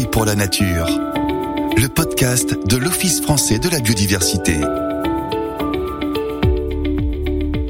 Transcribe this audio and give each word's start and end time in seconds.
Pour 0.00 0.24
la 0.24 0.34
nature. 0.34 0.86
Le 1.76 1.86
podcast 1.86 2.56
de 2.66 2.76
l'Office 2.78 3.20
français 3.20 3.58
de 3.58 3.68
la 3.68 3.78
biodiversité. 3.78 4.54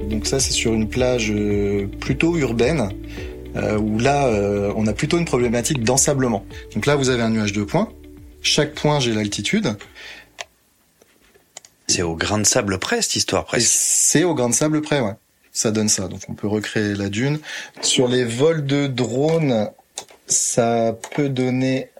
Donc 0.08 0.26
ça, 0.26 0.38
c'est 0.38 0.52
sur 0.52 0.72
une 0.72 0.88
plage 0.88 1.32
euh, 1.32 1.88
plutôt 1.98 2.36
urbaine. 2.36 2.90
Euh, 3.56 3.76
où 3.76 3.98
là, 3.98 4.28
euh, 4.28 4.72
on 4.76 4.86
a 4.86 4.92
plutôt 4.92 5.18
une 5.18 5.24
problématique 5.24 5.82
d'ensablement. 5.82 6.46
Donc 6.74 6.86
là, 6.86 6.94
vous 6.94 7.10
avez 7.10 7.22
un 7.22 7.30
nuage 7.30 7.52
de 7.52 7.64
points. 7.64 7.92
Chaque 8.40 8.74
point, 8.74 9.00
j'ai 9.00 9.14
l'altitude. 9.14 9.74
C'est 11.88 12.02
au 12.02 12.14
grain 12.14 12.38
de 12.38 12.44
sable 12.44 12.78
près, 12.78 13.02
cette 13.02 13.16
histoire, 13.16 13.44
presque. 13.44 13.66
C'est 13.68 14.22
au 14.22 14.36
grain 14.36 14.48
de 14.48 14.54
sable 14.54 14.80
près, 14.80 15.00
ouais. 15.00 15.14
Ça 15.50 15.72
donne 15.72 15.88
ça. 15.88 16.06
Donc 16.06 16.20
on 16.28 16.34
peut 16.34 16.46
recréer 16.46 16.94
la 16.94 17.08
dune. 17.08 17.40
Sur 17.80 18.06
les 18.06 18.24
vols 18.24 18.64
de 18.64 18.86
drones, 18.86 19.70
ça 20.26 20.96
peut 21.14 21.28
donner... 21.28 21.90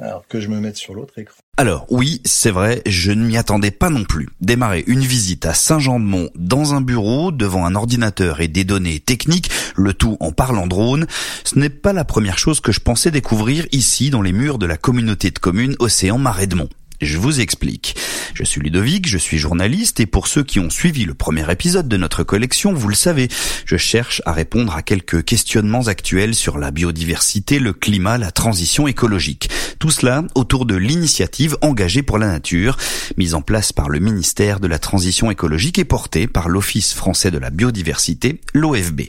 Alors 0.00 0.26
que 0.26 0.40
je 0.40 0.48
me 0.48 0.60
mette 0.60 0.76
sur 0.76 0.94
l'autre 0.94 1.18
écran. 1.18 1.36
Alors 1.58 1.84
oui, 1.90 2.22
c'est 2.24 2.50
vrai, 2.50 2.80
je 2.86 3.12
ne 3.12 3.26
m'y 3.26 3.36
attendais 3.36 3.70
pas 3.70 3.90
non 3.90 4.04
plus. 4.04 4.30
Démarrer 4.40 4.82
une 4.86 5.00
visite 5.00 5.44
à 5.44 5.52
Saint-Jean-de-Mont 5.52 6.30
dans 6.36 6.72
un 6.72 6.80
bureau, 6.80 7.32
devant 7.32 7.66
un 7.66 7.74
ordinateur 7.74 8.40
et 8.40 8.48
des 8.48 8.64
données 8.64 9.00
techniques, 9.00 9.50
le 9.76 9.92
tout 9.92 10.16
en 10.20 10.32
parlant 10.32 10.66
drone, 10.66 11.06
ce 11.44 11.58
n'est 11.58 11.68
pas 11.68 11.92
la 11.92 12.06
première 12.06 12.38
chose 12.38 12.60
que 12.60 12.72
je 12.72 12.80
pensais 12.80 13.10
découvrir 13.10 13.66
ici 13.72 14.08
dans 14.08 14.22
les 14.22 14.32
murs 14.32 14.56
de 14.56 14.64
la 14.64 14.78
communauté 14.78 15.32
de 15.32 15.38
communes 15.38 15.76
Océan 15.80 16.16
Marais 16.16 16.46
de 16.46 16.54
Mont. 16.54 16.70
Je 17.00 17.16
vous 17.16 17.40
explique. 17.40 17.96
Je 18.34 18.44
suis 18.44 18.60
Ludovic, 18.60 19.08
je 19.08 19.16
suis 19.16 19.38
journaliste 19.38 20.00
et 20.00 20.06
pour 20.06 20.26
ceux 20.26 20.42
qui 20.42 20.60
ont 20.60 20.68
suivi 20.68 21.04
le 21.04 21.14
premier 21.14 21.50
épisode 21.50 21.88
de 21.88 21.96
notre 21.96 22.24
collection, 22.24 22.74
vous 22.74 22.88
le 22.88 22.94
savez, 22.94 23.28
je 23.64 23.76
cherche 23.76 24.20
à 24.26 24.32
répondre 24.32 24.74
à 24.74 24.82
quelques 24.82 25.24
questionnements 25.24 25.86
actuels 25.86 26.34
sur 26.34 26.58
la 26.58 26.70
biodiversité, 26.70 27.58
le 27.58 27.72
climat, 27.72 28.18
la 28.18 28.30
transition 28.30 28.86
écologique. 28.86 29.50
Tout 29.78 29.90
cela 29.90 30.24
autour 30.34 30.66
de 30.66 30.76
l'initiative 30.76 31.56
engagée 31.62 32.02
pour 32.02 32.18
la 32.18 32.28
nature, 32.28 32.76
mise 33.16 33.34
en 33.34 33.40
place 33.40 33.72
par 33.72 33.88
le 33.88 33.98
ministère 33.98 34.60
de 34.60 34.68
la 34.68 34.78
Transition 34.78 35.30
écologique 35.30 35.78
et 35.78 35.84
portée 35.84 36.26
par 36.26 36.48
l'Office 36.48 36.92
français 36.92 37.30
de 37.30 37.38
la 37.38 37.50
biodiversité, 37.50 38.40
l'OFB. 38.52 39.02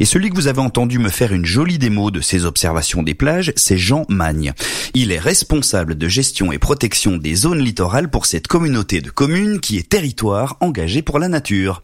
Et 0.00 0.04
celui 0.04 0.30
que 0.30 0.34
vous 0.34 0.48
avez 0.48 0.60
entendu 0.60 0.98
me 0.98 1.08
faire 1.08 1.32
une 1.32 1.44
jolie 1.44 1.78
démo 1.78 2.10
de 2.10 2.20
ses 2.20 2.44
observations 2.44 3.02
des 3.02 3.14
plages, 3.14 3.52
c'est 3.56 3.78
Jean 3.78 4.04
Magne. 4.08 4.52
Il 4.94 5.12
est 5.12 5.18
responsable 5.18 5.96
de 5.96 6.08
gestion 6.08 6.52
et 6.52 6.58
protection 6.58 7.16
des 7.16 7.34
zones 7.34 7.60
littorales 7.60 8.10
pour 8.10 8.26
cette 8.26 8.46
communauté 8.46 9.00
de 9.00 9.10
communes 9.10 9.60
qui 9.60 9.78
est 9.78 9.88
territoire 9.88 10.56
engagé 10.60 11.02
pour 11.02 11.18
la 11.18 11.28
nature. 11.28 11.82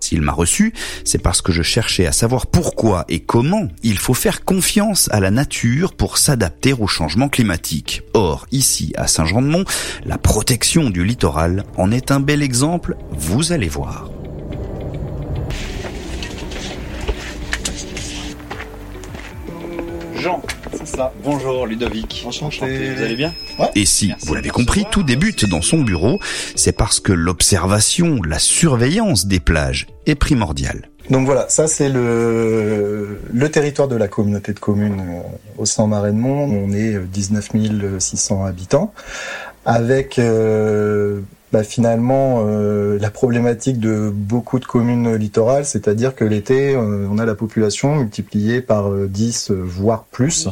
S'il 0.00 0.20
m'a 0.20 0.32
reçu, 0.32 0.72
c'est 1.04 1.18
parce 1.18 1.42
que 1.42 1.52
je 1.52 1.62
cherchais 1.62 2.06
à 2.06 2.12
savoir 2.12 2.46
pourquoi 2.46 3.04
et 3.08 3.20
comment 3.20 3.68
il 3.82 3.98
faut 3.98 4.14
faire 4.14 4.44
confiance 4.44 5.08
à 5.10 5.20
la 5.20 5.30
nature 5.30 5.94
pour 5.94 6.18
s'adapter 6.18 6.74
au 6.74 6.86
changement 6.86 7.28
climatique. 7.28 8.02
Or, 8.14 8.46
ici, 8.52 8.92
à 8.96 9.06
Saint-Jean-de-Mont, 9.06 9.64
la 10.04 10.18
protection 10.18 10.90
du 10.90 11.04
littoral 11.04 11.64
en 11.76 11.90
est 11.90 12.10
un 12.10 12.20
bel 12.20 12.42
exemple, 12.42 12.96
vous 13.10 13.52
allez 13.52 13.68
voir. 13.68 14.10
Jean, 20.26 20.42
c'est 20.72 20.88
ça. 20.88 21.12
Bonjour 21.22 21.68
Ludovic. 21.68 22.24
Enchanté. 22.26 22.94
Vous 22.96 23.00
allez 23.00 23.14
bien 23.14 23.32
Et 23.76 23.86
si, 23.86 24.08
Merci 24.08 24.26
vous 24.26 24.34
l'avez 24.34 24.48
compris, 24.48 24.80
recevoir. 24.80 24.90
tout 24.90 25.02
débute 25.04 25.48
dans 25.48 25.62
son 25.62 25.82
bureau, 25.82 26.18
c'est 26.56 26.72
parce 26.72 26.98
que 26.98 27.12
l'observation, 27.12 28.20
la 28.26 28.40
surveillance 28.40 29.26
des 29.26 29.38
plages 29.38 29.86
est 30.04 30.16
primordiale. 30.16 30.90
Donc 31.10 31.26
voilà, 31.26 31.48
ça 31.48 31.68
c'est 31.68 31.88
le, 31.88 33.20
le 33.32 33.48
territoire 33.52 33.86
de 33.86 33.94
la 33.94 34.08
communauté 34.08 34.52
de 34.52 34.58
communes 34.58 34.98
euh, 34.98 35.20
au 35.58 35.64
sein 35.64 35.86
Marais 35.86 36.10
de 36.10 36.16
Mont. 36.16 36.46
On 36.50 36.72
est 36.72 36.94
euh, 36.94 37.06
19 37.06 37.50
600 38.00 38.46
habitants, 38.46 38.92
avec 39.64 40.18
euh, 40.18 41.20
bah, 41.52 41.62
finalement 41.62 42.44
euh, 42.46 42.98
la 42.98 43.10
problématique 43.10 43.78
de 43.78 44.10
beaucoup 44.12 44.58
de 44.58 44.64
communes 44.64 45.14
littorales, 45.14 45.64
c'est-à-dire 45.64 46.14
que 46.14 46.24
l'été, 46.24 46.74
euh, 46.74 47.06
on 47.10 47.18
a 47.18 47.24
la 47.24 47.34
population 47.34 47.96
multipliée 47.96 48.60
par 48.60 48.90
euh, 48.90 49.06
10, 49.06 49.50
euh, 49.50 49.62
voire 49.64 50.04
plus, 50.04 50.48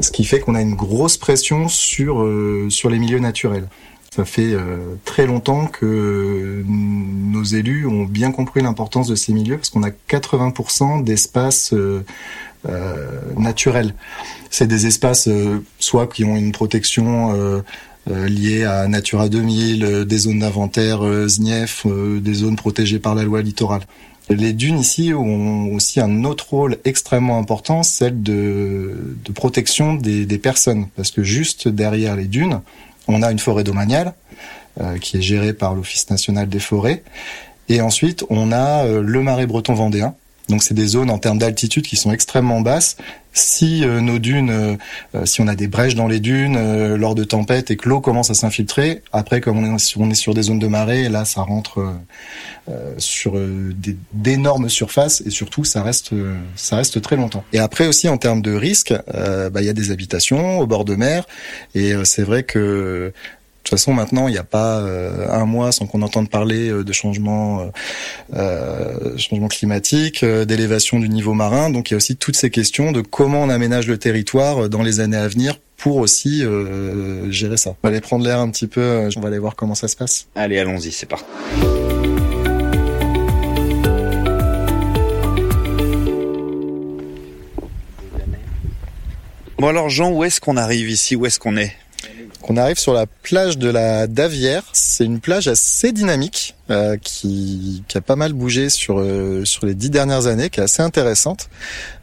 ce 0.00 0.10
qui 0.10 0.24
fait 0.24 0.40
qu'on 0.40 0.54
a 0.54 0.60
une 0.60 0.76
grosse 0.76 1.16
pression 1.16 1.68
sur, 1.68 2.22
euh, 2.22 2.68
sur 2.70 2.90
les 2.90 2.98
milieux 2.98 3.18
naturels. 3.18 3.66
Ça 4.14 4.24
fait 4.24 4.54
euh, 4.54 4.96
très 5.04 5.24
longtemps 5.24 5.66
que 5.66 6.64
nos 6.66 7.44
élus 7.44 7.86
ont 7.86 8.04
bien 8.04 8.32
compris 8.32 8.60
l'importance 8.60 9.06
de 9.06 9.14
ces 9.14 9.32
milieux 9.32 9.56
parce 9.56 9.70
qu'on 9.70 9.84
a 9.84 9.90
80% 9.90 11.04
d'espaces 11.04 11.72
euh, 11.72 12.04
euh, 12.68 13.06
naturels. 13.36 13.94
C'est 14.50 14.66
des 14.66 14.88
espaces 14.88 15.28
euh, 15.28 15.62
soit 15.78 16.08
qui 16.08 16.24
ont 16.24 16.34
une 16.34 16.50
protection 16.50 17.62
euh, 18.10 18.14
euh, 18.14 18.28
liée 18.28 18.64
à 18.64 18.88
Natura 18.88 19.28
2000, 19.28 19.84
euh, 19.84 20.04
des 20.04 20.18
zones 20.18 20.40
d'inventaire 20.40 21.00
SNIEF, 21.28 21.86
euh, 21.86 22.20
des 22.20 22.34
zones 22.34 22.56
protégées 22.56 22.98
par 22.98 23.14
la 23.14 23.22
loi 23.22 23.42
littorale. 23.42 23.82
Les 24.28 24.52
dunes 24.52 24.78
ici 24.78 25.12
ont 25.12 25.72
aussi 25.74 26.00
un 26.00 26.22
autre 26.24 26.50
rôle 26.50 26.78
extrêmement 26.84 27.38
important, 27.38 27.82
celle 27.82 28.22
de, 28.22 29.16
de 29.24 29.32
protection 29.32 29.94
des, 29.94 30.24
des 30.24 30.38
personnes. 30.38 30.86
Parce 30.94 31.10
que 31.10 31.24
juste 31.24 31.66
derrière 31.66 32.14
les 32.14 32.26
dunes, 32.26 32.60
on 33.08 33.22
a 33.22 33.32
une 33.32 33.40
forêt 33.40 33.64
domaniale 33.64 34.14
euh, 34.80 34.98
qui 34.98 35.16
est 35.16 35.22
gérée 35.22 35.52
par 35.52 35.74
l'Office 35.74 36.08
national 36.10 36.48
des 36.48 36.60
forêts. 36.60 37.02
Et 37.68 37.80
ensuite, 37.80 38.24
on 38.30 38.52
a 38.52 38.84
euh, 38.84 39.02
le 39.02 39.22
marais 39.22 39.46
breton 39.46 39.74
vendéen. 39.74 40.14
Donc 40.50 40.62
c'est 40.62 40.74
des 40.74 40.86
zones 40.86 41.10
en 41.10 41.18
termes 41.18 41.38
d'altitude 41.38 41.86
qui 41.86 41.96
sont 41.96 42.12
extrêmement 42.12 42.60
basses. 42.60 42.96
Si 43.32 43.84
euh, 43.84 44.00
nos 44.00 44.18
dunes, 44.18 44.50
euh, 44.50 44.76
euh, 45.14 45.24
si 45.24 45.40
on 45.40 45.46
a 45.46 45.54
des 45.54 45.68
brèches 45.68 45.94
dans 45.94 46.08
les 46.08 46.18
dunes 46.18 46.56
euh, 46.58 46.96
lors 46.96 47.14
de 47.14 47.22
tempêtes 47.22 47.70
et 47.70 47.76
que 47.76 47.88
l'eau 47.88 48.00
commence 48.00 48.28
à 48.30 48.34
s'infiltrer, 48.34 49.02
après 49.12 49.40
comme 49.40 49.58
on 49.58 49.76
est, 49.76 49.78
sur- 49.78 50.34
des 50.34 50.42
zones 50.42 50.58
de 50.58 50.66
marée, 50.66 51.08
là 51.08 51.24
ça 51.24 51.42
rentre 51.42 51.78
euh, 51.78 51.92
euh, 52.70 52.94
sur 52.98 53.34
d'énormes 54.12 54.68
surfaces 54.68 55.22
et 55.24 55.30
surtout 55.30 55.62
ça 55.64 55.84
reste 55.84 56.10
ça 56.56 56.76
reste 56.76 57.00
très 57.00 57.14
longtemps. 57.16 57.44
Et 57.52 57.60
après 57.60 57.86
aussi 57.86 58.08
en 58.08 58.18
termes 58.18 58.42
de 58.42 58.52
risque, 58.52 58.92
bah, 59.06 59.60
il 59.60 59.64
y 59.64 59.68
a 59.68 59.72
des 59.72 59.92
habitations 59.92 60.58
au 60.58 60.66
bord 60.66 60.84
de 60.84 60.96
mer 60.96 61.24
et 61.76 61.94
c'est 62.04 62.22
vrai 62.24 62.42
que 62.42 63.12
toute 63.70 63.78
façon, 63.78 63.92
maintenant, 63.92 64.26
il 64.26 64.32
n'y 64.32 64.38
a 64.38 64.42
pas 64.42 64.80
euh, 64.80 65.28
un 65.30 65.46
mois 65.46 65.70
sans 65.70 65.86
qu'on 65.86 66.02
entende 66.02 66.28
parler 66.28 66.70
euh, 66.70 66.82
de 66.82 66.92
changement, 66.92 67.70
euh, 68.34 69.16
climatique, 69.48 70.24
d'élévation 70.24 70.98
du 70.98 71.08
niveau 71.08 71.34
marin. 71.34 71.70
Donc, 71.70 71.90
il 71.90 71.92
y 71.92 71.94
a 71.94 71.96
aussi 71.96 72.16
toutes 72.16 72.34
ces 72.34 72.50
questions 72.50 72.90
de 72.90 73.00
comment 73.00 73.42
on 73.42 73.48
aménage 73.48 73.86
le 73.86 73.96
territoire 73.96 74.68
dans 74.68 74.82
les 74.82 74.98
années 74.98 75.16
à 75.16 75.28
venir 75.28 75.56
pour 75.76 75.96
aussi 75.98 76.42
gérer 77.30 77.56
ça. 77.56 77.70
On 77.70 77.76
va 77.84 77.90
aller 77.90 78.00
prendre 78.00 78.24
l'air 78.24 78.40
un 78.40 78.50
petit 78.50 78.66
peu. 78.66 79.08
On 79.16 79.20
va 79.20 79.28
aller 79.28 79.38
voir 79.38 79.54
comment 79.54 79.74
ça 79.74 79.88
se 79.88 79.96
passe. 79.96 80.26
Allez, 80.34 80.58
allons-y, 80.58 80.90
c'est 80.90 81.06
parti. 81.06 81.24
Bon 89.58 89.68
alors 89.68 89.90
Jean, 89.90 90.10
où 90.10 90.24
est-ce 90.24 90.40
qu'on 90.40 90.56
arrive 90.56 90.88
ici? 90.88 91.16
Où 91.16 91.26
est-ce 91.26 91.38
qu'on 91.38 91.56
est? 91.56 91.76
On 92.52 92.56
arrive 92.56 92.80
sur 92.80 92.92
la 92.92 93.06
plage 93.06 93.58
de 93.58 93.70
la 93.70 94.08
Davière. 94.08 94.64
C'est 94.72 95.04
une 95.04 95.20
plage 95.20 95.46
assez 95.46 95.92
dynamique 95.92 96.56
euh, 96.68 96.96
qui, 97.00 97.84
qui 97.86 97.96
a 97.96 98.00
pas 98.00 98.16
mal 98.16 98.32
bougé 98.32 98.70
sur 98.70 98.98
euh, 98.98 99.44
sur 99.44 99.66
les 99.66 99.74
dix 99.76 99.88
dernières 99.88 100.26
années, 100.26 100.50
qui 100.50 100.58
est 100.58 100.64
assez 100.64 100.82
intéressante. 100.82 101.48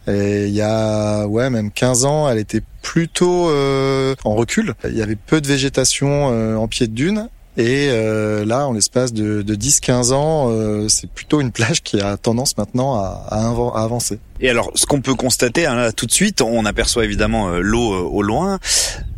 Et 0.07 0.45
il 0.45 0.53
y 0.53 0.61
a 0.61 1.27
ouais 1.27 1.49
même 1.49 1.69
15 1.69 2.05
ans, 2.05 2.29
elle 2.29 2.37
était 2.37 2.61
plutôt 2.81 3.49
euh, 3.49 4.15
en 4.23 4.35
recul. 4.35 4.73
Il 4.85 4.95
y 4.95 5.01
avait 5.01 5.17
peu 5.17 5.41
de 5.41 5.47
végétation 5.47 6.31
euh, 6.31 6.55
en 6.55 6.69
pied 6.69 6.87
de 6.87 6.93
dune. 6.93 7.27
Et 7.57 7.89
euh, 7.89 8.45
là, 8.45 8.67
en 8.67 8.73
l'espace 8.73 9.11
de, 9.11 9.41
de 9.41 9.55
10-15 9.55 10.13
ans, 10.13 10.47
euh, 10.49 10.87
c'est 10.87 11.09
plutôt 11.09 11.41
une 11.41 11.51
plage 11.51 11.81
qui 11.81 11.99
a 11.99 12.15
tendance 12.15 12.55
maintenant 12.55 12.95
à, 12.95 13.25
à 13.31 13.83
avancer. 13.83 14.19
Et 14.39 14.49
alors, 14.49 14.71
ce 14.75 14.85
qu'on 14.85 15.01
peut 15.01 15.15
constater 15.15 15.65
hein, 15.65 15.75
là, 15.75 15.91
tout 15.91 16.05
de 16.05 16.11
suite, 16.11 16.41
on 16.41 16.65
aperçoit 16.65 17.03
évidemment 17.03 17.49
l'eau 17.57 18.09
au 18.09 18.21
loin, 18.21 18.59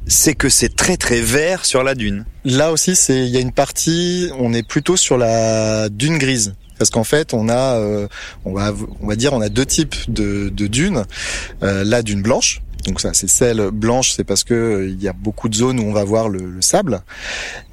c'est 0.09 0.33
que 0.33 0.49
c'est 0.49 0.75
très 0.75 0.97
très 0.97 1.21
vert 1.21 1.65
sur 1.65 1.83
la 1.83 1.95
dune. 1.95 2.25
Là 2.43 2.71
aussi, 2.71 2.95
c'est 2.95 3.25
il 3.25 3.29
y 3.29 3.37
a 3.37 3.39
une 3.39 3.51
partie, 3.51 4.29
on 4.37 4.53
est 4.53 4.67
plutôt 4.67 4.97
sur 4.97 5.17
la 5.17 5.87
dune 5.89 6.17
grise. 6.17 6.55
Parce 6.77 6.89
qu'en 6.89 7.03
fait, 7.03 7.33
on 7.33 7.49
a, 7.49 7.75
euh, 7.77 8.07
on 8.45 8.53
va, 8.53 8.73
on 9.01 9.07
va 9.07 9.15
dire, 9.15 9.33
on 9.33 9.41
a 9.41 9.49
deux 9.49 9.65
types 9.65 9.95
de, 10.07 10.49
de 10.49 10.67
dunes. 10.67 11.03
Euh, 11.61 11.83
la 11.83 12.01
dune 12.01 12.21
blanche, 12.21 12.61
donc 12.85 13.01
ça, 13.01 13.13
c'est 13.13 13.29
celle 13.29 13.71
blanche, 13.71 14.13
c'est 14.15 14.23
parce 14.23 14.43
que 14.43 14.53
euh, 14.53 14.87
il 14.87 15.01
y 15.01 15.07
a 15.07 15.13
beaucoup 15.13 15.49
de 15.49 15.55
zones 15.55 15.79
où 15.79 15.83
on 15.83 15.91
va 15.91 16.03
voir 16.03 16.29
le, 16.29 16.39
le 16.39 16.61
sable. 16.61 17.01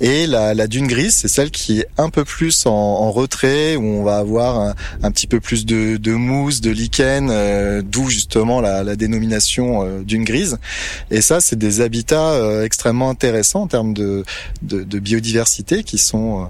Et 0.00 0.26
la, 0.26 0.52
la 0.52 0.66
dune 0.66 0.86
grise, 0.86 1.16
c'est 1.16 1.28
celle 1.28 1.50
qui 1.50 1.80
est 1.80 1.86
un 1.96 2.10
peu 2.10 2.24
plus 2.24 2.66
en, 2.66 2.70
en 2.72 3.12
retrait, 3.12 3.76
où 3.76 3.84
on 3.84 4.02
va 4.02 4.18
avoir 4.18 4.74
un, 5.02 5.10
petit 5.12 5.26
peu 5.26 5.38
plus 5.40 5.64
de, 5.64 5.96
de 5.96 6.12
mousse, 6.12 6.60
de 6.60 6.70
lichen, 6.70 7.28
euh, 7.30 7.82
d'où 7.84 8.08
justement 8.08 8.60
la, 8.60 8.82
la 8.82 8.96
dénomination 8.96 9.84
euh, 9.84 10.02
dune 10.02 10.24
grise. 10.24 10.58
Et 11.10 11.20
ça, 11.20 11.40
c'est 11.40 11.56
des 11.56 11.80
habitats 11.80 12.64
extrêmement 12.64 13.10
intéressants 13.10 13.62
en 13.62 13.66
termes 13.68 13.94
de, 13.94 14.24
de, 14.62 14.82
de 14.82 14.98
biodiversité, 14.98 15.84
qui 15.84 15.98
sont, 15.98 16.48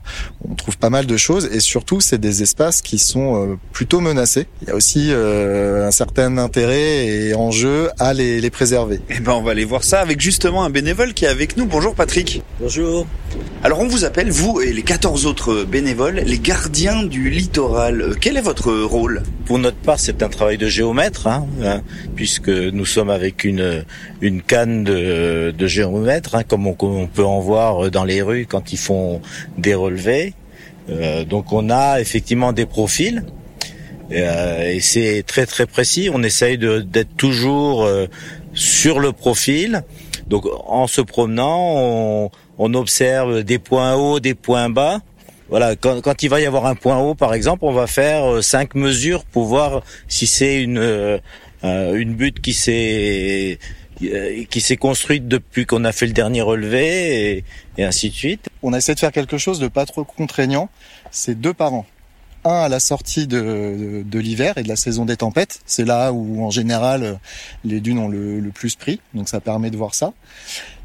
on 0.49 0.55
trouve 0.55 0.79
pas 0.79 0.91
mal 0.91 1.06
de 1.06 1.17
choses, 1.17 1.49
et 1.52 1.61
surtout, 1.61 2.00
c'est 2.00 2.19
des 2.19 2.43
espaces 2.43 2.81
qui 2.81 2.99
sont 2.99 3.59
plutôt 3.73 4.00
menacés. 4.00 4.47
Il 4.62 4.69
y 4.69 4.70
a 4.70 4.75
aussi 4.75 5.12
un 5.12 5.91
certain 5.91 6.38
intérêt 6.38 7.06
et 7.06 7.35
enjeu 7.35 7.91
à 7.99 8.14
les 8.14 8.46
les 8.47 8.51
préserver. 8.51 9.01
Eh 9.11 9.19
ben, 9.19 9.33
on 9.33 9.43
va 9.43 9.51
aller 9.51 9.65
voir 9.65 9.83
ça 9.83 9.99
avec 10.01 10.21
justement 10.21 10.63
un 10.63 10.71
bénévole 10.71 11.15
qui 11.15 11.25
est 11.25 11.29
avec 11.29 11.57
nous. 11.57 11.67
Bonjour 11.67 11.97
Patrick. 11.97 12.43
Bonjour. 12.61 13.05
Alors 13.65 13.81
on 13.81 13.89
vous 13.89 14.05
appelle, 14.05 14.31
vous 14.31 14.61
et 14.61 14.73
les 14.73 14.83
14 14.83 15.27
autres 15.27 15.65
bénévoles, 15.65 16.23
les 16.25 16.39
gardiens 16.39 17.03
du 17.03 17.29
littoral. 17.29 18.01
Euh, 18.01 18.15
Quel 18.21 18.37
est 18.37 18.43
votre 18.43 18.73
rôle? 18.73 19.25
Pour 19.47 19.59
notre 19.59 19.79
part, 19.79 19.99
c'est 19.99 20.23
un 20.23 20.29
travail 20.29 20.59
de 20.59 20.69
géomètre, 20.69 21.27
hein, 21.27 21.45
hein, 21.65 21.81
puisque 22.15 22.49
nous 22.49 22.87
sommes 22.87 23.11
avec 23.11 23.43
une 23.43 23.85
une 24.21 24.43
canne 24.43 24.85
de, 24.85 25.51
de 25.51 25.67
géomètre, 25.67 26.37
hein, 26.37 26.45
comme 26.45 26.69
on, 26.69 26.77
on 26.81 27.09
peut 27.09 27.25
en 27.25 27.41
voir 27.41 27.91
dans 27.91 28.05
les 28.05 28.23
rues 28.23 28.47
quand 28.49 28.73
ils 28.73 28.79
font 28.79 29.21
des 29.59 29.75
relevés. 29.75 30.35
Euh, 30.89 31.25
donc 31.25 31.53
on 31.53 31.69
a 31.69 32.01
effectivement 32.01 32.53
des 32.53 32.65
profils 32.67 33.25
euh, 34.12 34.70
et 34.75 34.81
c'est 34.81 35.23
très 35.26 35.47
très 35.47 35.67
précis. 35.67 36.11
On 36.12 36.23
essaye 36.23 36.58
d'être 36.58 37.17
toujours 37.17 37.85
euh, 37.85 38.06
sur 38.55 38.99
le 39.00 39.12
profil. 39.12 39.82
Donc 40.29 40.44
en 40.67 40.87
se 40.87 41.00
promenant, 41.00 41.75
on, 41.76 42.31
on 42.58 42.75
observe 42.75 43.43
des 43.43 43.58
points 43.58 43.94
hauts, 43.94 44.20
des 44.20 44.35
points 44.35 44.69
bas. 44.70 45.00
Voilà, 45.49 45.76
quand, 45.76 46.00
quand 46.00 46.25
il 46.25 46.29
va 46.29 46.41
y 46.41 46.44
avoir 46.47 46.67
un 46.67 46.75
point 46.75 46.99
haut, 46.99 47.14
par 47.14 47.32
exemple, 47.32 47.64
on 47.64 47.73
va 47.73 47.87
faire 47.87 48.25
euh, 48.25 48.43
cinq 48.43 48.75
mesures 48.75 49.25
pour 49.25 49.44
voir 49.44 49.82
si 50.09 50.26
c'est 50.26 50.61
une 50.61 50.79
euh, 50.79 51.19
euh, 51.62 51.94
une 51.94 52.14
butte 52.14 52.41
qui 52.41 52.52
s'est 52.52 53.59
euh, 54.02 54.44
qui 54.50 54.61
s'est 54.61 54.76
construite 54.76 55.29
depuis 55.29 55.64
qu'on 55.64 55.85
a 55.85 55.93
fait 55.93 56.06
le 56.06 56.12
dernier 56.12 56.43
relevé 56.43 57.37
et, 57.37 57.44
et 57.79 57.85
ainsi 57.85 58.11
de 58.11 58.14
suite. 58.14 58.49
On 58.62 58.75
essaie 58.75 58.94
de 58.94 58.99
faire 58.99 59.12
quelque 59.12 59.38
chose 59.38 59.61
de 59.61 59.69
pas 59.69 59.87
trop 59.87 60.02
contraignant. 60.02 60.69
C'est 61.12 61.41
deux 61.41 61.55
par 61.55 61.73
an. 61.73 61.87
Un 62.47 62.63
à 62.63 62.69
la 62.69 62.79
sortie 62.79 63.27
de, 63.27 63.41
de, 63.41 64.03
de 64.05 64.19
l'hiver 64.21 64.57
et 64.57 64.63
de 64.63 64.69
la 64.69 64.77
saison 64.77 65.05
des 65.05 65.17
tempêtes. 65.17 65.61
C'est 65.67 65.85
là 65.85 66.13
où 66.13 66.45
en 66.45 66.51
général 66.51 67.19
les 67.65 67.81
dunes 67.81 67.99
ont 67.99 68.09
le, 68.09 68.39
le 68.39 68.51
plus 68.51 68.77
pris, 68.77 69.01
donc 69.15 69.29
ça 69.29 69.41
permet 69.41 69.71
de 69.71 69.77
voir 69.77 69.95
ça. 69.95 70.13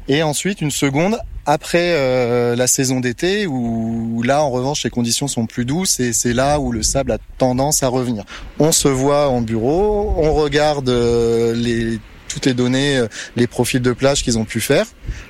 Et 0.08 0.24
ensuite 0.24 0.60
une 0.60 0.72
seconde 0.72 1.18
après 1.46 1.92
euh, 1.92 2.56
la 2.56 2.66
saison 2.66 2.98
d'été 2.98 3.46
où 3.46 4.22
là 4.22 4.42
en 4.42 4.50
revanche 4.50 4.82
les 4.82 4.90
conditions 4.90 5.28
sont 5.28 5.46
plus 5.46 5.64
douces 5.64 6.00
et 6.00 6.12
c'est 6.12 6.32
là 6.32 6.58
où 6.58 6.72
le 6.72 6.82
sable 6.82 7.12
a 7.12 7.18
tendance 7.38 7.84
à 7.84 7.88
revenir. 7.88 8.24
On 8.58 8.72
se 8.72 8.88
voit 8.88 9.28
en 9.28 9.40
bureau, 9.40 10.12
on 10.16 10.34
regarde 10.34 10.88
euh, 10.88 11.54
les 11.54 12.00
toutes 12.32 12.46
les 12.46 12.54
données, 12.54 12.96
euh, 12.96 13.06
les 13.36 13.46
profils 13.46 13.82
de 13.82 13.92
plage 13.92 14.22
qu'ils 14.22 14.38
ont 14.38 14.44
pu 14.44 14.60
faire. 14.60 14.86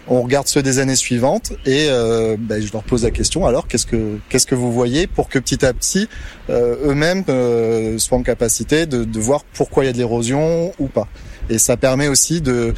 On 0.06 0.22
regarde 0.22 0.46
ceux 0.46 0.62
des 0.62 0.78
années 0.78 0.96
suivantes 0.96 1.52
et 1.66 1.86
euh, 1.88 2.36
ben, 2.38 2.62
je 2.64 2.72
leur 2.72 2.84
pose 2.84 3.04
la 3.04 3.10
question. 3.10 3.46
Alors, 3.46 3.66
qu'est-ce 3.66 3.86
que 3.86 4.18
qu'est-ce 4.28 4.46
que 4.46 4.54
vous 4.54 4.72
voyez 4.72 5.06
pour 5.06 5.28
que 5.28 5.38
petit 5.38 5.64
à 5.64 5.72
petit 5.72 6.08
euh, 6.50 6.90
eux-mêmes 6.90 7.24
euh, 7.28 7.98
soient 7.98 8.18
en 8.18 8.22
capacité 8.22 8.86
de, 8.86 9.04
de 9.04 9.20
voir 9.20 9.44
pourquoi 9.54 9.84
il 9.84 9.86
y 9.88 9.90
a 9.90 9.92
de 9.92 9.98
l'érosion 9.98 10.72
ou 10.78 10.86
pas. 10.86 11.08
Et 11.50 11.58
ça 11.58 11.76
permet 11.76 12.08
aussi 12.08 12.40
de 12.40 12.74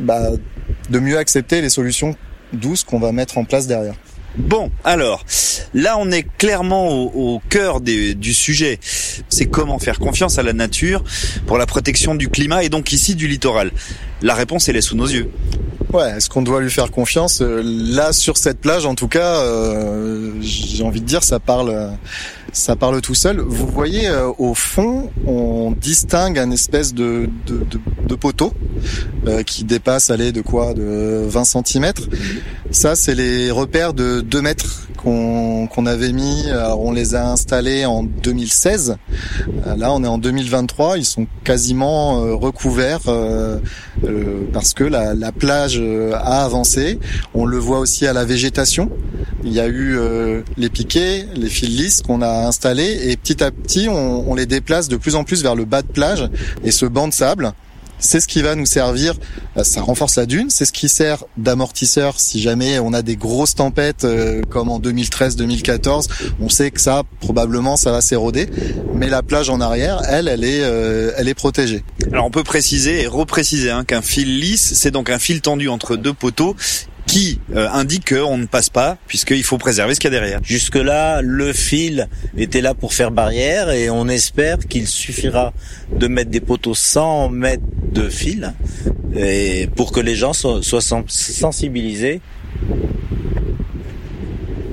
bah, 0.00 0.30
de 0.90 0.98
mieux 0.98 1.18
accepter 1.18 1.60
les 1.60 1.70
solutions 1.70 2.16
douces 2.52 2.84
qu'on 2.84 2.98
va 2.98 3.12
mettre 3.12 3.38
en 3.38 3.44
place 3.44 3.66
derrière. 3.66 3.94
Bon, 4.38 4.70
alors, 4.84 5.24
là 5.72 5.96
on 5.98 6.10
est 6.10 6.26
clairement 6.36 6.88
au, 6.90 7.34
au 7.34 7.42
cœur 7.48 7.80
des- 7.80 8.14
du 8.14 8.34
sujet. 8.34 8.78
C'est 9.28 9.46
comment 9.46 9.78
faire 9.78 9.98
confiance 9.98 10.38
à 10.38 10.42
la 10.42 10.52
nature 10.52 11.02
pour 11.46 11.56
la 11.58 11.66
protection 11.66 12.14
du 12.14 12.28
climat 12.28 12.62
et 12.62 12.68
donc 12.68 12.92
ici 12.92 13.14
du 13.14 13.28
littoral. 13.28 13.70
La 14.22 14.34
réponse 14.34 14.68
elle 14.68 14.76
est 14.76 14.82
sous 14.82 14.96
nos 14.96 15.06
yeux. 15.06 15.30
Ouais, 15.92 16.10
est-ce 16.16 16.28
qu'on 16.28 16.42
doit 16.42 16.60
lui 16.60 16.70
faire 16.70 16.90
confiance? 16.90 17.40
Euh, 17.40 17.62
Là, 17.64 18.12
sur 18.12 18.36
cette 18.36 18.60
plage, 18.60 18.84
en 18.86 18.94
tout 18.96 19.08
cas, 19.08 19.36
euh, 19.36 20.32
j'ai 20.40 20.82
envie 20.82 21.00
de 21.00 21.06
dire, 21.06 21.22
ça 21.22 21.38
parle, 21.38 21.70
euh, 21.70 21.88
ça 22.56 22.74
parle 22.74 23.00
tout 23.02 23.14
seul. 23.14 23.40
Vous 23.40 23.66
voyez, 23.66 24.08
euh, 24.08 24.30
au 24.38 24.54
fond, 24.54 25.10
on 25.26 25.72
distingue 25.72 26.38
un 26.38 26.50
espèce 26.50 26.94
de, 26.94 27.28
de, 27.46 27.58
de, 27.58 27.78
de 28.08 28.14
poteau 28.14 28.52
euh, 29.26 29.42
qui 29.42 29.64
dépasse, 29.64 30.10
allez, 30.10 30.32
de 30.32 30.40
quoi 30.40 30.72
De 30.74 31.24
20 31.28 31.44
cm. 31.44 31.92
Ça, 32.70 32.96
c'est 32.96 33.14
les 33.14 33.50
repères 33.50 33.92
de 33.94 34.20
2 34.22 34.42
mètres 34.42 34.86
qu'on 34.96 35.66
qu'on 35.66 35.86
avait 35.86 36.12
mis. 36.12 36.48
Alors, 36.50 36.80
on 36.82 36.92
les 36.92 37.14
a 37.14 37.30
installés 37.30 37.84
en 37.84 38.02
2016. 38.02 38.96
Euh, 39.66 39.76
Là, 39.76 39.92
on 39.92 40.02
est 40.02 40.08
en 40.08 40.18
2023. 40.18 40.98
Ils 40.98 41.04
sont 41.04 41.26
quasiment 41.44 42.24
euh, 42.24 42.34
recouverts 42.34 43.08
euh, 43.08 43.58
parce 44.52 44.74
que 44.74 44.84
la, 44.84 45.14
la 45.14 45.32
plage 45.32 45.80
a 46.12 46.44
avancé. 46.44 46.98
On 47.34 47.44
le 47.44 47.58
voit 47.58 47.78
aussi 47.78 48.06
à 48.06 48.12
la 48.12 48.24
végétation. 48.24 48.90
Il 49.44 49.52
y 49.52 49.60
a 49.60 49.68
eu 49.68 49.96
les 50.56 50.68
piquets, 50.68 51.26
les 51.34 51.48
fils 51.48 51.68
lisses 51.68 52.02
qu'on 52.02 52.20
a 52.20 52.45
installés 52.46 53.10
et 53.10 53.16
petit 53.16 53.42
à 53.42 53.50
petit, 53.50 53.88
on, 53.88 54.34
les 54.34 54.46
déplace 54.46 54.88
de 54.88 54.96
plus 54.96 55.14
en 55.14 55.24
plus 55.24 55.42
vers 55.42 55.54
le 55.54 55.64
bas 55.64 55.82
de 55.82 55.86
plage 55.86 56.28
et 56.64 56.70
ce 56.70 56.86
banc 56.86 57.08
de 57.08 57.14
sable. 57.14 57.52
C'est 57.98 58.20
ce 58.20 58.28
qui 58.28 58.42
va 58.42 58.54
nous 58.54 58.66
servir, 58.66 59.14
euh, 59.56 59.64
ça 59.64 59.80
renforce 59.80 60.16
la 60.16 60.26
dune, 60.26 60.50
c'est 60.50 60.66
ce 60.66 60.72
qui 60.72 60.90
sert 60.90 61.24
d'amortisseur 61.38 62.20
si 62.20 62.42
jamais 62.42 62.78
on 62.78 62.92
a 62.92 63.00
des 63.00 63.16
grosses 63.16 63.54
tempêtes 63.54 64.04
euh, 64.04 64.42
comme 64.50 64.68
en 64.68 64.78
2013-2014, 64.78 66.08
on 66.38 66.50
sait 66.50 66.70
que 66.70 66.80
ça 66.80 67.04
probablement 67.20 67.76
ça 67.76 67.92
va 67.92 68.02
s'éroder, 68.02 68.50
mais 68.92 69.08
la 69.08 69.22
plage 69.22 69.48
en 69.48 69.62
arrière, 69.62 70.02
elle, 70.06 70.28
elle 70.28 70.44
est, 70.44 70.60
euh, 70.62 71.12
elle 71.16 71.26
est 71.26 71.34
protégée. 71.34 71.84
Alors 72.12 72.26
on 72.26 72.30
peut 72.30 72.44
préciser 72.44 73.00
et 73.00 73.06
repréciser 73.06 73.70
hein, 73.70 73.84
qu'un 73.84 74.02
fil 74.02 74.40
lisse, 74.40 74.74
c'est 74.74 74.90
donc 74.90 75.08
un 75.08 75.18
fil 75.18 75.40
tendu 75.40 75.70
entre 75.70 75.96
deux 75.96 76.12
poteaux 76.12 76.54
qui 77.16 77.40
euh, 77.54 77.66
indique 77.72 78.12
qu'on 78.14 78.36
ne 78.36 78.44
passe 78.44 78.68
pas 78.68 78.98
puisqu'il 79.06 79.42
faut 79.42 79.56
préserver 79.56 79.94
ce 79.94 80.00
qu'il 80.00 80.12
y 80.12 80.14
a 80.14 80.20
derrière. 80.20 80.40
Jusque-là, 80.42 81.22
le 81.22 81.54
fil 81.54 82.08
était 82.36 82.60
là 82.60 82.74
pour 82.74 82.92
faire 82.92 83.10
barrière 83.10 83.70
et 83.70 83.88
on 83.88 84.06
espère 84.06 84.58
qu'il 84.58 84.86
suffira 84.86 85.54
de 85.96 86.08
mettre 86.08 86.30
des 86.30 86.40
poteaux 86.40 86.74
sans 86.74 87.30
mettre 87.30 87.62
de 87.90 88.10
fil 88.10 88.52
et 89.16 89.66
pour 89.76 89.92
que 89.92 90.00
les 90.00 90.14
gens 90.14 90.34
soient, 90.34 90.62
soient 90.62 90.82
sens- 90.82 91.08
sensibilisés. 91.08 92.20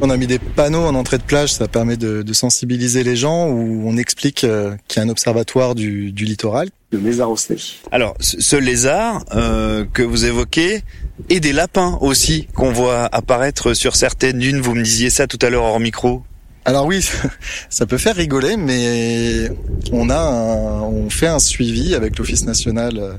On 0.02 0.10
a 0.10 0.18
mis 0.18 0.28
des 0.28 0.40
panneaux 0.40 0.84
en 0.84 0.96
entrée 0.96 1.18
de 1.18 1.24
plage, 1.24 1.54
ça 1.54 1.70
permet 1.70 1.96
de, 1.96 2.24
de 2.24 2.34
sensibiliser 2.34 3.06
les 3.06 3.16
gens 3.16 3.48
où 3.48 3.84
on 3.88 3.96
explique 3.96 4.44
euh, 4.44 4.76
qu'il 4.90 5.00
y 5.00 5.02
a 5.02 5.08
un 5.08 5.10
observatoire 5.10 5.76
du, 5.76 6.12
du 6.12 6.26
littoral, 6.26 6.68
le 6.92 7.00
lézard 7.00 7.32
osselet. 7.32 7.56
Alors 7.90 8.14
ce 8.20 8.42
ce 8.42 8.58
lézard 8.58 9.24
euh, 9.34 9.86
que 9.94 10.04
vous 10.04 10.26
évoquez 10.26 10.82
et 11.30 11.40
des 11.40 11.54
lapins 11.54 11.98
aussi 12.02 12.48
qu'on 12.56 12.72
voit 12.72 13.06
apparaître 13.12 13.74
sur 13.74 13.96
certaines 13.96 14.40
dunes. 14.40 14.60
Vous 14.62 14.76
me 14.76 14.84
disiez 14.84 15.10
ça 15.10 15.28
tout 15.28 15.40
à 15.42 15.50
l'heure 15.50 15.64
hors 15.64 15.80
micro. 15.80 16.24
Alors 16.66 16.86
oui, 16.86 17.06
ça 17.70 17.86
peut 17.86 17.98
faire 17.98 18.16
rigoler, 18.16 18.56
mais 18.58 19.50
on 19.92 20.10
a 20.10 20.18
un- 20.18 20.82
on 20.82 21.10
fait 21.10 21.28
un 21.28 21.40
suivi 21.40 21.94
avec 21.94 22.18
l'Office 22.18 22.46
national 22.46 22.98
euh, 22.98 23.14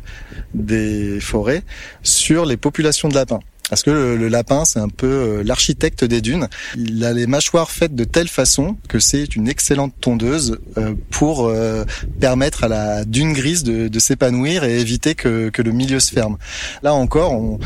des 0.55 1.21
forêts 1.21 1.63
sur 2.03 2.47
les 2.47 2.57
populations 2.57 3.09
de 3.09 3.15
lapins. 3.15 3.41
Parce 3.75 3.83
que 3.83 3.91
le, 3.91 4.17
le 4.17 4.29
lapin, 4.29 4.65
c'est 4.65 4.79
un 4.79 4.89
peu 4.89 5.09
euh, 5.09 5.43
l'architecte 5.43 6.05
des 6.05 6.21
dunes. 6.21 6.47
Il 6.77 7.05
a 7.05 7.13
les 7.13 7.27
mâchoires 7.27 7.73
faites 7.73 7.97
de 7.97 8.05
telle 8.05 8.29
façon 8.29 8.77
que 8.87 9.01
c'est 9.01 9.35
une 9.35 9.49
excellente 9.49 9.93
tondeuse 10.01 10.61
euh, 10.79 10.95
pour 11.11 11.49
euh, 11.49 11.85
permettre 12.21 12.63
à 12.63 12.69
la 12.69 13.05
dune 13.05 13.33
grise 13.33 13.65
de, 13.65 13.89
de 13.89 13.99
s'épanouir 13.99 14.63
et 14.63 14.79
éviter 14.79 15.17
que, 15.17 15.49
que 15.49 15.61
le 15.61 15.73
milieu 15.73 15.99
se 15.99 16.13
ferme. 16.13 16.37
Là 16.85 16.95
encore, 16.95 17.33
on, 17.33 17.59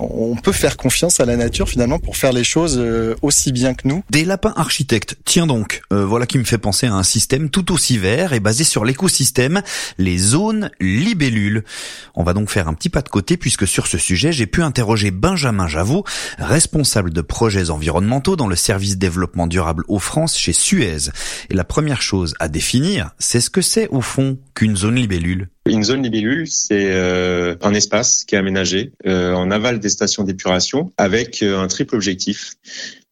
on 0.00 0.34
peut 0.34 0.50
faire 0.50 0.76
confiance 0.76 1.20
à 1.20 1.24
la 1.24 1.36
nature 1.36 1.68
finalement 1.68 2.00
pour 2.00 2.16
faire 2.16 2.32
les 2.32 2.42
choses 2.42 2.82
aussi 3.22 3.52
bien 3.52 3.74
que 3.74 3.86
nous. 3.86 4.02
Des 4.10 4.24
lapins 4.24 4.54
architectes. 4.56 5.14
Tiens 5.24 5.46
donc, 5.46 5.82
euh, 5.92 6.04
voilà 6.04 6.26
qui 6.26 6.38
me 6.38 6.44
fait 6.44 6.58
penser 6.58 6.88
à 6.88 6.94
un 6.94 7.04
système 7.04 7.48
tout 7.48 7.70
aussi 7.70 7.96
vert 7.96 8.32
et 8.32 8.40
basé 8.40 8.64
sur 8.64 8.84
l'écosystème, 8.84 9.62
les 9.98 10.18
zones 10.18 10.72
libellules. 10.80 11.62
On 12.16 12.24
va 12.24 12.32
donc 12.32 12.50
faire 12.50 12.66
un 12.66 12.74
petit 12.74 12.88
pas 12.88 13.02
de 13.02 13.08
côté 13.08 13.36
puisque 13.36 13.68
sur 13.68 13.86
ce 13.86 13.98
sujet, 13.98 14.32
j'ai 14.32 14.48
pu 14.48 14.60
interroger 14.60 15.12
Benjamin 15.12 15.43
Javot, 15.66 16.04
responsable 16.38 17.12
de 17.12 17.20
projets 17.20 17.70
environnementaux 17.70 18.36
dans 18.36 18.48
le 18.48 18.56
service 18.56 18.98
développement 18.98 19.46
durable 19.46 19.84
aux 19.88 19.98
France 19.98 20.36
chez 20.36 20.52
Suez. 20.52 21.10
Et 21.50 21.54
la 21.54 21.64
première 21.64 22.02
chose 22.02 22.34
à 22.40 22.48
définir, 22.48 23.10
c'est 23.18 23.40
ce 23.40 23.50
que 23.50 23.62
c'est 23.62 23.88
au 23.88 24.00
fond 24.00 24.38
qu'une 24.54 24.76
zone 24.76 24.96
libellule. 24.96 25.48
Une 25.66 25.82
zone 25.82 26.02
libellule, 26.02 26.46
c'est 26.46 26.90
euh, 26.90 27.56
un 27.62 27.72
espace 27.74 28.24
qui 28.24 28.34
est 28.34 28.38
aménagé 28.38 28.92
euh, 29.06 29.32
en 29.32 29.50
aval 29.50 29.80
des 29.80 29.88
stations 29.88 30.22
d'épuration 30.22 30.92
avec 30.98 31.42
euh, 31.42 31.58
un 31.58 31.68
triple 31.68 31.94
objectif. 31.94 32.54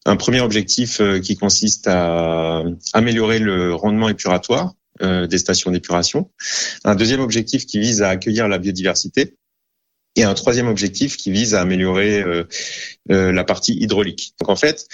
Un 0.05 0.17
premier 0.17 0.41
objectif 0.41 1.01
qui 1.21 1.37
consiste 1.37 1.87
à 1.87 2.61
améliorer 2.91 3.39
le 3.39 3.73
rendement 3.73 4.09
épuratoire 4.09 4.73
des 5.01 5.37
stations 5.37 5.71
d'épuration. 5.71 6.29
Un 6.83 6.95
deuxième 6.95 7.21
objectif 7.21 7.65
qui 7.65 7.79
vise 7.79 8.01
à 8.01 8.09
accueillir 8.09 8.49
la 8.49 8.57
biodiversité. 8.57 9.37
Et 10.15 10.23
un 10.23 10.33
troisième 10.33 10.67
objectif 10.67 11.17
qui 11.17 11.31
vise 11.31 11.55
à 11.55 11.61
améliorer 11.61 12.21
euh, 12.21 12.43
euh, 13.11 13.31
la 13.31 13.43
partie 13.43 13.73
hydraulique. 13.73 14.33
Donc 14.39 14.49
en 14.49 14.55
fait, 14.55 14.87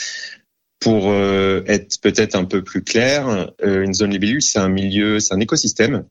pour 0.79 1.09
euh, 1.09 1.61
être 1.67 1.99
peut-être 2.01 2.35
un 2.35 2.45
peu 2.45 2.63
plus 2.63 2.83
clair, 2.83 3.51
une 3.61 3.93
zone 3.93 4.11
libellule, 4.11 4.41
c'est 4.41 4.59
un 4.59 4.69
milieu, 4.69 5.19
c'est 5.19 5.33
un 5.33 5.39
écosystème 5.39 6.05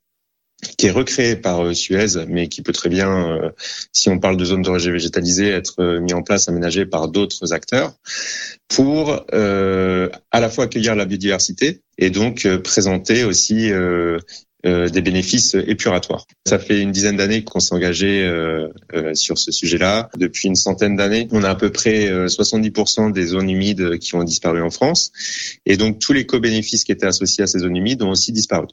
qui 0.76 0.86
est 0.86 0.90
recréé 0.90 1.36
par 1.36 1.74
Suez, 1.74 2.26
mais 2.26 2.48
qui 2.48 2.62
peut 2.62 2.72
très 2.72 2.88
bien, 2.88 3.52
si 3.92 4.08
on 4.08 4.18
parle 4.18 4.36
de 4.36 4.44
zone 4.44 4.66
rejet 4.66 4.90
végétalisée, 4.90 5.48
être 5.48 6.00
mis 6.00 6.12
en 6.12 6.22
place, 6.22 6.48
aménagé 6.48 6.84
par 6.84 7.06
d'autres 7.06 7.52
acteurs, 7.52 7.94
pour 8.68 9.24
euh, 9.32 10.08
à 10.30 10.40
la 10.40 10.50
fois 10.50 10.64
accueillir 10.64 10.94
la 10.94 11.06
biodiversité 11.06 11.80
et 11.96 12.10
donc 12.10 12.46
présenter 12.58 13.24
aussi 13.24 13.72
euh, 13.72 14.18
des 14.68 15.02
bénéfices 15.02 15.54
épuratoires. 15.54 16.26
Ça 16.46 16.58
fait 16.58 16.80
une 16.80 16.92
dizaine 16.92 17.16
d'années 17.16 17.44
qu'on 17.44 17.60
s'est 17.60 17.75
engagé 17.75 18.22
euh, 18.22 18.68
euh, 18.94 19.14
sur 19.14 19.38
ce 19.38 19.52
sujet-là. 19.52 20.08
Depuis 20.16 20.48
une 20.48 20.54
centaine 20.54 20.96
d'années, 20.96 21.28
on 21.30 21.42
a 21.42 21.50
à 21.50 21.54
peu 21.54 21.70
près 21.70 22.08
70% 22.26 23.12
des 23.12 23.26
zones 23.26 23.50
humides 23.50 23.98
qui 23.98 24.14
ont 24.14 24.25
disparu 24.25 24.62
en 24.62 24.70
France. 24.70 25.12
Et 25.66 25.76
donc 25.76 25.98
tous 25.98 26.12
les 26.12 26.26
co-bénéfices 26.26 26.84
qui 26.84 26.92
étaient 26.92 27.06
associés 27.06 27.44
à 27.44 27.46
ces 27.46 27.58
zones 27.58 27.76
humides 27.76 28.02
ont 28.02 28.10
aussi 28.10 28.32
disparu. 28.32 28.66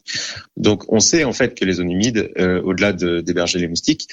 Donc 0.58 0.92
on 0.92 1.00
sait 1.00 1.24
en 1.24 1.34
fait 1.34 1.54
que 1.54 1.66
les 1.66 1.74
zones 1.74 1.92
humides, 1.92 2.32
au-delà 2.38 2.94
d'héberger 2.94 3.60
les 3.60 3.68
moustiques, 3.68 4.08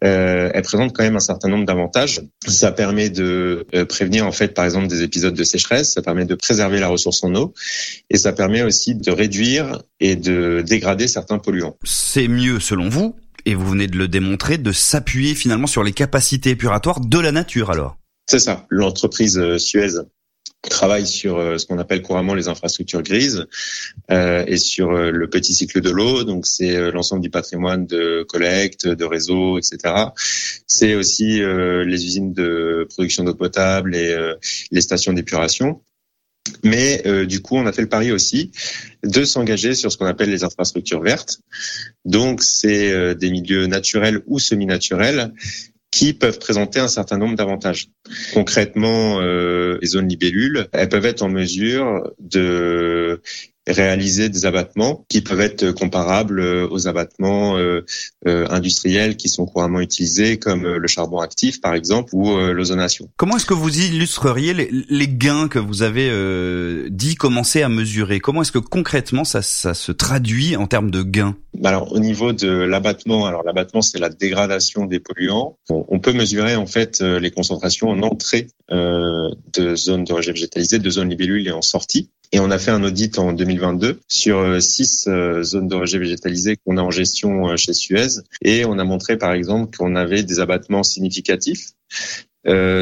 elles 0.00 0.62
présentent 0.62 0.94
quand 0.94 1.02
même 1.02 1.16
un 1.16 1.20
certain 1.20 1.48
nombre 1.48 1.64
d'avantages. 1.64 2.20
Ça 2.46 2.72
permet 2.72 3.10
de 3.10 3.66
prévenir 3.88 4.26
en 4.26 4.32
fait 4.32 4.54
par 4.54 4.64
exemple 4.64 4.86
des 4.86 5.02
épisodes 5.02 5.34
de 5.34 5.44
sécheresse, 5.44 5.92
ça 5.92 6.02
permet 6.02 6.24
de 6.24 6.34
préserver 6.34 6.80
la 6.80 6.88
ressource 6.88 7.22
en 7.24 7.34
eau 7.34 7.52
et 8.10 8.18
ça 8.18 8.32
permet 8.32 8.62
aussi 8.62 8.94
de 8.94 9.10
réduire 9.10 9.82
et 10.00 10.16
de 10.16 10.62
dégrader 10.66 11.08
certains 11.28 11.38
polluants. 11.38 11.76
C'est 11.84 12.28
mieux 12.28 12.58
selon 12.58 12.88
vous, 12.88 13.14
et 13.44 13.54
vous 13.54 13.66
venez 13.66 13.86
de 13.86 13.96
le 13.96 14.08
démontrer, 14.08 14.58
de 14.58 14.72
s'appuyer 14.72 15.34
finalement 15.34 15.66
sur 15.66 15.82
les 15.82 15.92
capacités 15.92 16.50
épuratoires 16.50 17.00
de 17.00 17.18
la 17.18 17.32
nature 17.32 17.70
alors? 17.70 17.96
C'est 18.26 18.38
ça. 18.38 18.66
L'entreprise 18.70 19.38
euh, 19.38 19.58
Suez 19.58 20.00
travaille 20.68 21.06
sur 21.06 21.38
euh, 21.38 21.56
ce 21.56 21.66
qu'on 21.66 21.78
appelle 21.78 22.02
couramment 22.02 22.34
les 22.34 22.48
infrastructures 22.48 23.02
grises 23.02 23.46
euh, 24.10 24.44
et 24.46 24.56
sur 24.56 24.90
le 24.90 25.30
petit 25.30 25.54
cycle 25.54 25.80
de 25.80 25.90
l'eau. 25.90 26.24
Donc 26.24 26.46
c'est 26.46 26.90
l'ensemble 26.90 27.22
du 27.22 27.30
patrimoine 27.30 27.86
de 27.86 28.24
collecte, 28.28 28.88
de 28.88 29.04
réseau, 29.04 29.58
etc. 29.58 29.94
C'est 30.66 30.94
aussi 30.94 31.40
les 31.40 32.04
usines 32.04 32.32
de 32.32 32.86
production 32.90 33.24
d'eau 33.24 33.34
potable 33.34 33.94
et 33.94 34.16
les 34.70 34.80
stations 34.80 35.12
d'épuration. 35.12 35.80
Mais 36.64 37.02
euh, 37.06 37.26
du 37.26 37.40
coup, 37.40 37.56
on 37.56 37.66
a 37.66 37.72
fait 37.72 37.82
le 37.82 37.88
pari 37.88 38.12
aussi 38.12 38.52
de 39.04 39.24
s'engager 39.24 39.74
sur 39.74 39.92
ce 39.92 39.96
qu'on 39.96 40.06
appelle 40.06 40.30
les 40.30 40.44
infrastructures 40.44 41.02
vertes. 41.02 41.40
Donc, 42.04 42.42
c'est 42.42 42.92
euh, 42.92 43.14
des 43.14 43.30
milieux 43.30 43.66
naturels 43.66 44.22
ou 44.26 44.38
semi-naturels 44.38 45.32
qui 45.90 46.12
peuvent 46.12 46.38
présenter 46.38 46.80
un 46.80 46.88
certain 46.88 47.16
nombre 47.16 47.36
d'avantages. 47.36 47.88
Concrètement, 48.34 49.20
euh, 49.20 49.78
les 49.80 49.88
zones 49.88 50.08
libellules, 50.08 50.68
elles 50.72 50.88
peuvent 50.88 51.06
être 51.06 51.22
en 51.22 51.30
mesure 51.30 52.10
de 52.18 53.22
réaliser 53.68 54.28
des 54.28 54.46
abattements 54.46 55.04
qui 55.08 55.20
peuvent 55.20 55.40
être 55.40 55.72
comparables 55.72 56.40
euh, 56.40 56.68
aux 56.70 56.88
abattements 56.88 57.56
euh, 57.56 57.84
euh, 58.26 58.46
industriels 58.50 59.16
qui 59.16 59.28
sont 59.28 59.46
couramment 59.46 59.80
utilisés, 59.80 60.38
comme 60.38 60.66
le 60.66 60.88
charbon 60.88 61.20
actif 61.20 61.60
par 61.60 61.74
exemple 61.74 62.14
ou 62.14 62.36
l'ozonation. 62.36 63.08
Comment 63.16 63.36
est-ce 63.36 63.46
que 63.46 63.54
vous 63.54 63.78
illustreriez 63.78 64.54
les, 64.54 65.08
gains 65.08 65.48
que 65.48 65.58
vous 65.58 65.82
avez 65.82 66.10
dit 66.90 67.14
commencer 67.14 67.62
à 67.62 67.68
mesurer? 67.68 68.20
Comment 68.20 68.42
est-ce 68.42 68.52
que 68.52 68.58
concrètement 68.58 69.24
ça, 69.24 69.42
ça 69.42 69.74
se 69.74 69.92
traduit 69.92 70.56
en 70.56 70.66
termes 70.66 70.90
de 70.90 71.02
gains? 71.02 71.36
Alors 71.64 71.92
au 71.92 71.98
niveau 71.98 72.32
de 72.32 72.48
l'abattement, 72.48 73.26
alors 73.26 73.42
l'abattement 73.42 73.82
c'est 73.82 73.98
la 73.98 74.08
dégradation 74.08 74.84
des 74.84 75.00
polluants. 75.00 75.58
On, 75.68 75.98
peut 75.98 76.12
mesurer 76.12 76.56
en 76.56 76.66
fait 76.66 77.00
les 77.00 77.30
concentrations 77.30 77.88
en 77.88 78.02
entrée 78.02 78.48
de 78.70 79.74
zones 79.74 80.04
de 80.04 80.12
rejet 80.12 80.32
végétalisé, 80.32 80.78
de 80.78 80.90
zones 80.90 81.10
libellules 81.10 81.46
et 81.46 81.52
en 81.52 81.62
sortie. 81.62 82.10
Et 82.32 82.40
on 82.40 82.50
a 82.50 82.58
fait 82.58 82.70
un 82.70 82.82
audit 82.84 83.18
en 83.18 83.32
2022 83.32 84.00
sur 84.06 84.38
euh, 84.38 84.60
six 84.60 85.06
euh, 85.08 85.42
zones 85.42 85.68
de 85.68 85.74
rejet 85.74 85.98
végétalisé 85.98 86.56
qu'on 86.56 86.76
a 86.76 86.82
en 86.82 86.90
gestion 86.90 87.48
euh, 87.48 87.56
chez 87.56 87.72
Suez. 87.72 88.20
Et 88.42 88.64
on 88.66 88.78
a 88.78 88.84
montré 88.84 89.16
par 89.16 89.32
exemple 89.32 89.76
qu'on 89.76 89.96
avait 89.96 90.22
des 90.22 90.40
abattements 90.40 90.82
significatifs 90.82 91.70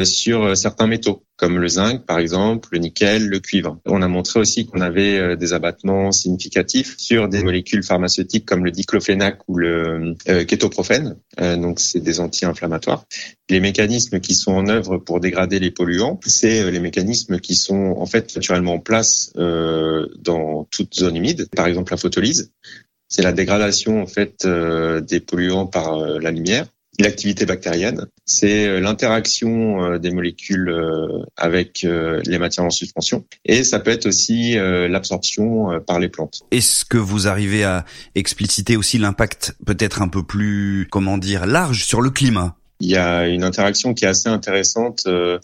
sur 0.05 0.55
certains 0.55 0.87
métaux, 0.87 1.25
comme 1.37 1.59
le 1.59 1.67
zinc 1.67 2.05
par 2.05 2.19
exemple, 2.19 2.69
le 2.71 2.79
nickel, 2.79 3.27
le 3.27 3.39
cuivre. 3.39 3.79
On 3.85 4.01
a 4.01 4.07
montré 4.07 4.39
aussi 4.39 4.65
qu'on 4.65 4.81
avait 4.81 5.17
euh, 5.17 5.35
des 5.35 5.53
abattements 5.53 6.11
significatifs 6.11 6.95
sur 6.97 7.29
des 7.29 7.43
molécules 7.43 7.83
pharmaceutiques 7.83 8.45
comme 8.45 8.65
le 8.65 8.71
diclofénac 8.71 9.39
ou 9.47 9.57
le 9.57 10.15
euh, 10.27 10.43
kétoprophène, 10.43 11.17
donc 11.37 11.79
c'est 11.79 11.99
des 11.99 12.19
anti-inflammatoires. 12.19 13.05
Les 13.49 13.59
mécanismes 13.59 14.19
qui 14.19 14.33
sont 14.33 14.51
en 14.51 14.67
œuvre 14.67 14.97
pour 14.97 15.19
dégrader 15.19 15.59
les 15.59 15.71
polluants, 15.71 16.19
c'est 16.25 16.69
les 16.71 16.79
mécanismes 16.79 17.39
qui 17.39 17.55
sont 17.55 17.95
en 17.97 18.05
fait 18.05 18.35
naturellement 18.35 18.73
en 18.73 18.79
place 18.79 19.31
dans 19.35 20.67
toute 20.71 20.95
zone 20.95 21.15
humide, 21.15 21.47
par 21.55 21.67
exemple 21.67 21.93
la 21.93 21.97
photolyse. 21.97 22.51
C'est 23.07 23.21
la 23.21 23.31
dégradation 23.31 24.01
en 24.01 24.07
fait 24.07 24.45
des 24.47 25.19
polluants 25.19 25.67
par 25.67 25.97
la 25.97 26.31
lumière 26.31 26.67
l'activité 26.99 27.45
bactérienne, 27.45 28.07
c'est 28.25 28.67
euh, 28.67 28.79
l'interaction 28.79 29.83
euh, 29.83 29.99
des 29.99 30.11
molécules 30.11 30.69
euh, 30.69 31.23
avec 31.35 31.83
les 31.83 32.37
matières 32.39 32.65
en 32.65 32.69
suspension 32.69 33.25
et 33.45 33.63
ça 33.63 33.79
peut 33.79 33.91
être 33.91 34.07
aussi 34.07 34.55
l'absorption 34.55 35.79
par 35.85 35.99
les 35.99 36.09
plantes. 36.09 36.41
Est-ce 36.51 36.85
que 36.85 36.97
vous 36.97 37.27
arrivez 37.27 37.63
à 37.63 37.85
expliciter 38.15 38.75
aussi 38.75 38.97
l'impact 38.97 39.55
peut-être 39.65 40.01
un 40.01 40.07
peu 40.07 40.23
plus, 40.23 40.87
comment 40.89 41.17
dire, 41.17 41.45
large 41.45 41.85
sur 41.85 42.01
le 42.01 42.09
climat? 42.09 42.57
Il 42.79 42.89
y 42.89 42.95
a 42.95 43.27
une 43.27 43.43
interaction 43.43 43.93
qui 43.93 44.05
est 44.05 44.07
assez 44.07 44.29
intéressante 44.29 45.03
euh, 45.07 45.39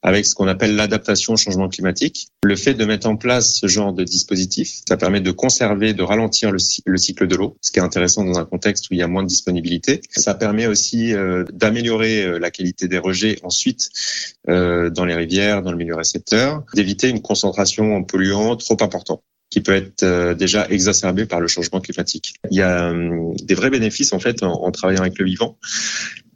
avec 0.00 0.24
ce 0.24 0.34
qu'on 0.34 0.48
appelle 0.48 0.74
l'adaptation 0.74 1.34
au 1.34 1.36
changement 1.36 1.68
climatique. 1.68 2.28
Le 2.44 2.56
fait 2.56 2.74
de 2.74 2.84
mettre 2.84 3.06
en 3.06 3.16
place 3.16 3.56
ce 3.56 3.66
genre 3.66 3.92
de 3.92 4.04
dispositif, 4.04 4.80
ça 4.88 4.96
permet 4.96 5.20
de 5.20 5.30
conserver, 5.30 5.92
de 5.92 6.02
ralentir 6.02 6.50
le, 6.50 6.58
cycle 6.58 7.26
de 7.26 7.36
l'eau, 7.36 7.56
ce 7.60 7.70
qui 7.72 7.78
est 7.78 7.82
intéressant 7.82 8.24
dans 8.24 8.38
un 8.38 8.44
contexte 8.44 8.90
où 8.90 8.94
il 8.94 9.00
y 9.00 9.02
a 9.02 9.06
moins 9.06 9.22
de 9.22 9.28
disponibilité. 9.28 10.00
Ça 10.10 10.34
permet 10.34 10.66
aussi 10.66 11.12
euh, 11.12 11.44
d'améliorer 11.52 12.24
euh, 12.24 12.38
la 12.38 12.50
qualité 12.50 12.88
des 12.88 12.98
rejets 12.98 13.38
ensuite 13.42 13.90
dans 14.46 15.04
les 15.04 15.14
rivières, 15.14 15.62
dans 15.62 15.70
le 15.70 15.76
milieu 15.76 15.94
récepteur, 15.94 16.64
d'éviter 16.74 17.08
une 17.08 17.22
concentration 17.22 17.94
en 17.94 18.02
polluants 18.02 18.56
trop 18.56 18.76
importante 18.80 19.22
qui 19.50 19.60
peut 19.60 19.74
être 19.74 20.34
déjà 20.34 20.66
exacerbée 20.68 21.26
par 21.26 21.38
le 21.38 21.46
changement 21.46 21.80
climatique. 21.80 22.34
Il 22.50 22.56
y 22.56 22.62
a 22.62 22.92
des 23.42 23.54
vrais 23.54 23.70
bénéfices 23.70 24.12
en 24.12 24.18
fait 24.18 24.42
en 24.42 24.70
travaillant 24.72 25.02
avec 25.02 25.18
le 25.18 25.26
vivant 25.26 25.58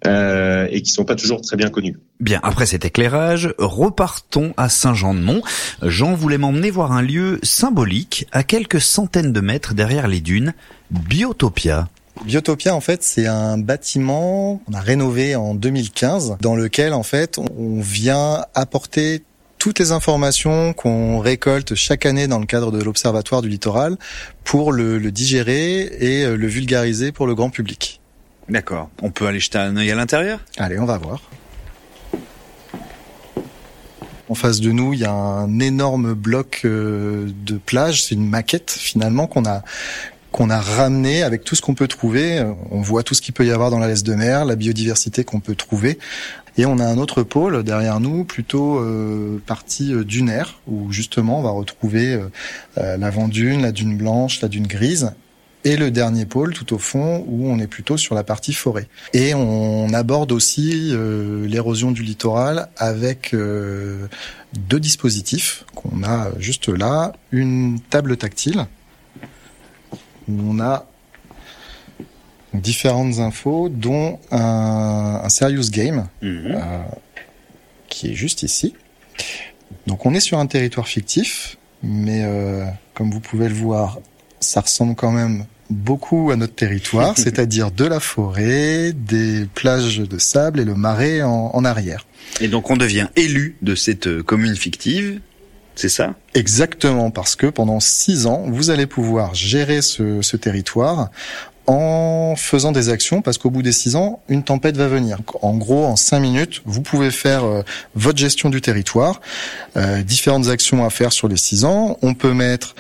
euh, 0.07 0.69
et 0.71 0.83
qui 0.83 0.91
sont 0.91 1.05
pas 1.05 1.17
toujours 1.17 1.41
très 1.41 1.57
bien 1.57 1.69
connus. 1.69 1.99
Bien, 2.21 2.41
après 2.43 2.67
cet 2.67 2.85
éclairage, 2.85 3.53
repartons 3.59 4.55
à 4.57 4.69
Saint-Jean-de-Mont. 4.69 5.43
Jean 5.83 6.15
voulait 6.15 6.39
m'emmener 6.39 6.71
voir 6.71 6.93
un 6.93 7.03
lieu 7.03 7.39
symbolique 7.43 8.27
à 8.33 8.43
quelques 8.43 8.81
centaines 8.81 9.33
de 9.33 9.41
mètres 9.41 9.75
derrière 9.75 10.09
les 10.09 10.21
dunes, 10.21 10.55
Biotopia. 10.91 11.89
Biotopia, 12.25 12.75
en 12.75 12.81
fait, 12.81 13.03
c'est 13.03 13.27
un 13.27 13.59
bâtiment 13.59 14.63
qu'on 14.65 14.73
a 14.73 14.81
rénové 14.81 15.37
en 15.37 15.55
2015, 15.55 16.37
dans 16.41 16.57
lequel, 16.57 16.93
en 16.95 17.03
fait, 17.03 17.39
on 17.39 17.81
vient 17.81 18.45
apporter 18.55 19.23
toutes 19.59 19.79
les 19.79 19.93
informations 19.93 20.73
qu'on 20.73 21.19
récolte 21.19 21.75
chaque 21.75 22.07
année 22.07 22.29
dans 22.29 22.39
le 22.39 22.47
cadre 22.47 22.71
de 22.71 22.83
l'Observatoire 22.83 23.43
du 23.43 23.49
littoral 23.49 23.97
pour 24.45 24.73
le, 24.73 24.99
le 24.99 25.11
digérer 25.11 25.81
et 26.01 26.27
le 26.27 26.47
vulgariser 26.47 27.13
pour 27.13 27.27
le 27.27 27.35
grand 27.35 27.51
public. 27.51 28.01
D'accord. 28.49 28.91
On 29.03 29.11
peut 29.11 29.27
aller 29.27 29.41
jeter 29.41 29.59
un 29.59 29.77
œil 29.77 29.91
à 29.91 29.95
l'intérieur? 29.95 30.41
Allez, 30.57 30.79
on 30.79 30.85
va 30.85 30.99
voir. 30.99 31.23
En 34.29 34.35
face 34.35 34.61
de 34.61 34.73
nous, 34.73 34.93
il 34.93 35.01
y 35.01 35.05
a 35.05 35.13
un 35.13 35.61
énorme 35.61 36.15
bloc 36.15 36.63
euh, 36.65 37.29
de 37.45 37.57
plage. 37.59 38.05
C'est 38.05 38.15
une 38.15 38.29
maquette 38.29 38.71
finalement 38.71 39.27
qu'on 39.27 39.45
a 39.45 39.63
qu'on 40.33 40.51
a 40.51 40.61
ramené 40.61 41.23
avec 41.23 41.45
tout 41.45 41.55
ce 41.55 41.63
qu'on 41.63 41.75
peut 41.75 41.89
trouver. 41.89 42.45
On 42.71 42.83
voit 42.83 43.03
tout 43.03 43.15
ce 43.15 43.23
qu'il 43.23 43.33
peut 43.33 43.47
y 43.47 43.51
avoir 43.51 43.71
dans 43.71 43.79
la 43.79 43.89
laisse 43.89 44.03
de 44.03 44.15
mer, 44.15 44.45
la 44.45 44.55
biodiversité 44.55 45.25
qu'on 45.25 45.41
peut 45.41 45.55
trouver. 45.55 45.99
Et 46.59 46.65
on 46.65 46.79
a 46.79 46.85
un 46.85 46.97
autre 46.97 47.23
pôle 47.23 47.63
derrière 47.63 48.01
nous, 48.01 48.25
plutôt 48.25 48.79
euh, 48.79 49.43
partie 49.47 49.93
euh, 49.93 50.05
dunaire, 50.05 50.59
où 50.67 50.91
justement 50.91 51.41
on 51.41 51.43
va 51.43 51.51
retrouver 51.51 52.15
euh, 52.15 52.31
euh 52.79 52.97
la 52.97 53.11
dune, 53.11 53.63
la 53.63 53.73
dune 53.73 53.97
blanche, 53.97 54.41
la 54.41 54.49
dune 54.49 54.67
grise, 54.67 55.13
et 55.67 55.77
le 55.77 55.91
dernier 55.91 56.27
pôle 56.27 56.55
tout 56.55 56.75
au 56.75 56.79
fond 56.79 57.25
où 57.27 57.49
on 57.51 57.59
est 57.59 57.67
plutôt 57.67 57.97
sur 57.97 58.15
la 58.15 58.23
partie 58.23 58.53
forêt. 58.53 58.87
Et 59.13 59.35
on 59.35 59.93
aborde 59.93 60.31
aussi 60.31 60.91
euh, 60.93 61.45
l'érosion 61.49 61.91
du 61.91 62.05
littoral 62.05 62.69
avec 62.77 63.35
euh, 63.35 64.07
deux 64.57 64.79
dispositifs 64.79 65.65
qu'on 65.75 66.05
a 66.05 66.29
juste 66.39 66.69
là, 66.69 67.15
une 67.33 67.81
table 67.91 68.17
tactile 68.17 68.67
où 70.29 70.41
on 70.41 70.61
a 70.61 70.87
différentes 72.55 73.19
infos 73.19 73.69
dont 73.69 74.21
un, 74.31 75.29
serious 75.29 75.71
game 75.71 76.07
mhm. 76.23 76.55
euh, 76.55 76.79
qui 77.89 78.13
est 78.13 78.15
juste 78.15 78.45
ici. 78.45 78.75
Donc 79.89 80.07
on 80.07 80.15
est 80.15 80.21
sur 80.21 80.39
un 80.39 80.47
territoire 80.47 80.87
fictif, 80.87 81.59
mais 81.83 82.25
comme 82.95 83.11
vous 83.11 83.21
pouvez 83.21 83.49
le 83.49 83.55
voir, 83.55 83.99
ça 84.39 84.61
ressemble 84.61 84.95
quand 84.95 85.11
même 85.11 85.45
beaucoup 85.71 86.31
à 86.31 86.37
notre 86.37 86.55
territoire, 86.55 87.15
c'est-à-dire 87.17 87.71
de 87.71 87.85
la 87.85 88.01
forêt, 88.01 88.93
des 88.93 89.47
plages 89.55 89.99
de 89.99 90.19
sable 90.19 90.61
et 90.61 90.65
le 90.65 90.75
marais 90.75 91.23
en, 91.23 91.65
arrière. 91.65 92.07
Et 92.41 92.49
donc 92.49 92.71
on 92.71 92.77
devient 92.77 93.09
élu 93.17 93.57
de 93.63 93.75
cette 93.75 94.07
euh, 94.07 94.23
commune 94.23 94.57
fictive 94.57 95.21
c'est 95.79 95.91
ça? 95.91 96.15
Exactement, 96.33 97.11
parce 97.11 97.37
que 97.37 97.49
pendant 97.49 97.81
six 97.81 98.25
ans, 98.25 98.45
vous 98.49 98.71
allez 98.71 98.87
pouvoir 98.87 99.35
gérer 99.35 99.83
ce, 99.83 100.23
ce 100.23 100.39
territoire 100.39 101.11
en 101.67 102.35
faisant 102.37 102.73
des 102.73 102.89
actions 102.89 103.23
parce 103.23 103.39
qu'au 103.39 103.51
bout 103.51 103.63
des 103.63 103.73
six 103.73 103.97
ans, 103.97 104.21
une 104.29 104.43
tempête 104.43 104.77
va 104.77 104.87
venir. 104.87 105.19
En 105.43 105.55
gros, 105.55 105.85
en 105.85 105.97
cinq 105.97 106.21
minutes, 106.21 106.63
vous 106.65 106.81
pouvez 106.81 107.11
faire 107.11 107.45
euh, 107.45 107.63
votre 107.95 108.19
gestion 108.19 108.51
du 108.51 108.61
territoire, 108.61 109.21
euh, 109.77 110.03
différentes 110.03 110.49
actions 110.49 110.85
à 110.85 110.91
faire 110.91 111.13
sur 111.13 111.29
les 111.29 111.37
six 111.37 111.65
ans. 111.65 111.99
On 112.03 112.15
peut 112.15 112.33
mettre 112.33 112.75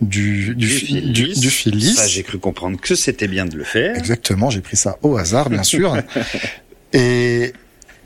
du, 0.00 0.54
du, 0.54 0.68
fil, 0.68 1.12
du, 1.12 1.28
du 1.32 1.50
fil 1.50 1.74
lisse. 1.74 1.96
Ça, 1.96 2.06
j'ai 2.06 2.22
cru 2.22 2.38
comprendre 2.38 2.80
que 2.80 2.94
c'était 2.94 3.28
bien 3.28 3.46
de 3.46 3.56
le 3.56 3.64
faire. 3.64 3.96
Exactement, 3.96 4.50
j'ai 4.50 4.60
pris 4.60 4.76
ça 4.76 4.96
au 5.02 5.16
hasard, 5.16 5.50
bien 5.50 5.62
sûr. 5.62 5.96
Et 6.92 7.52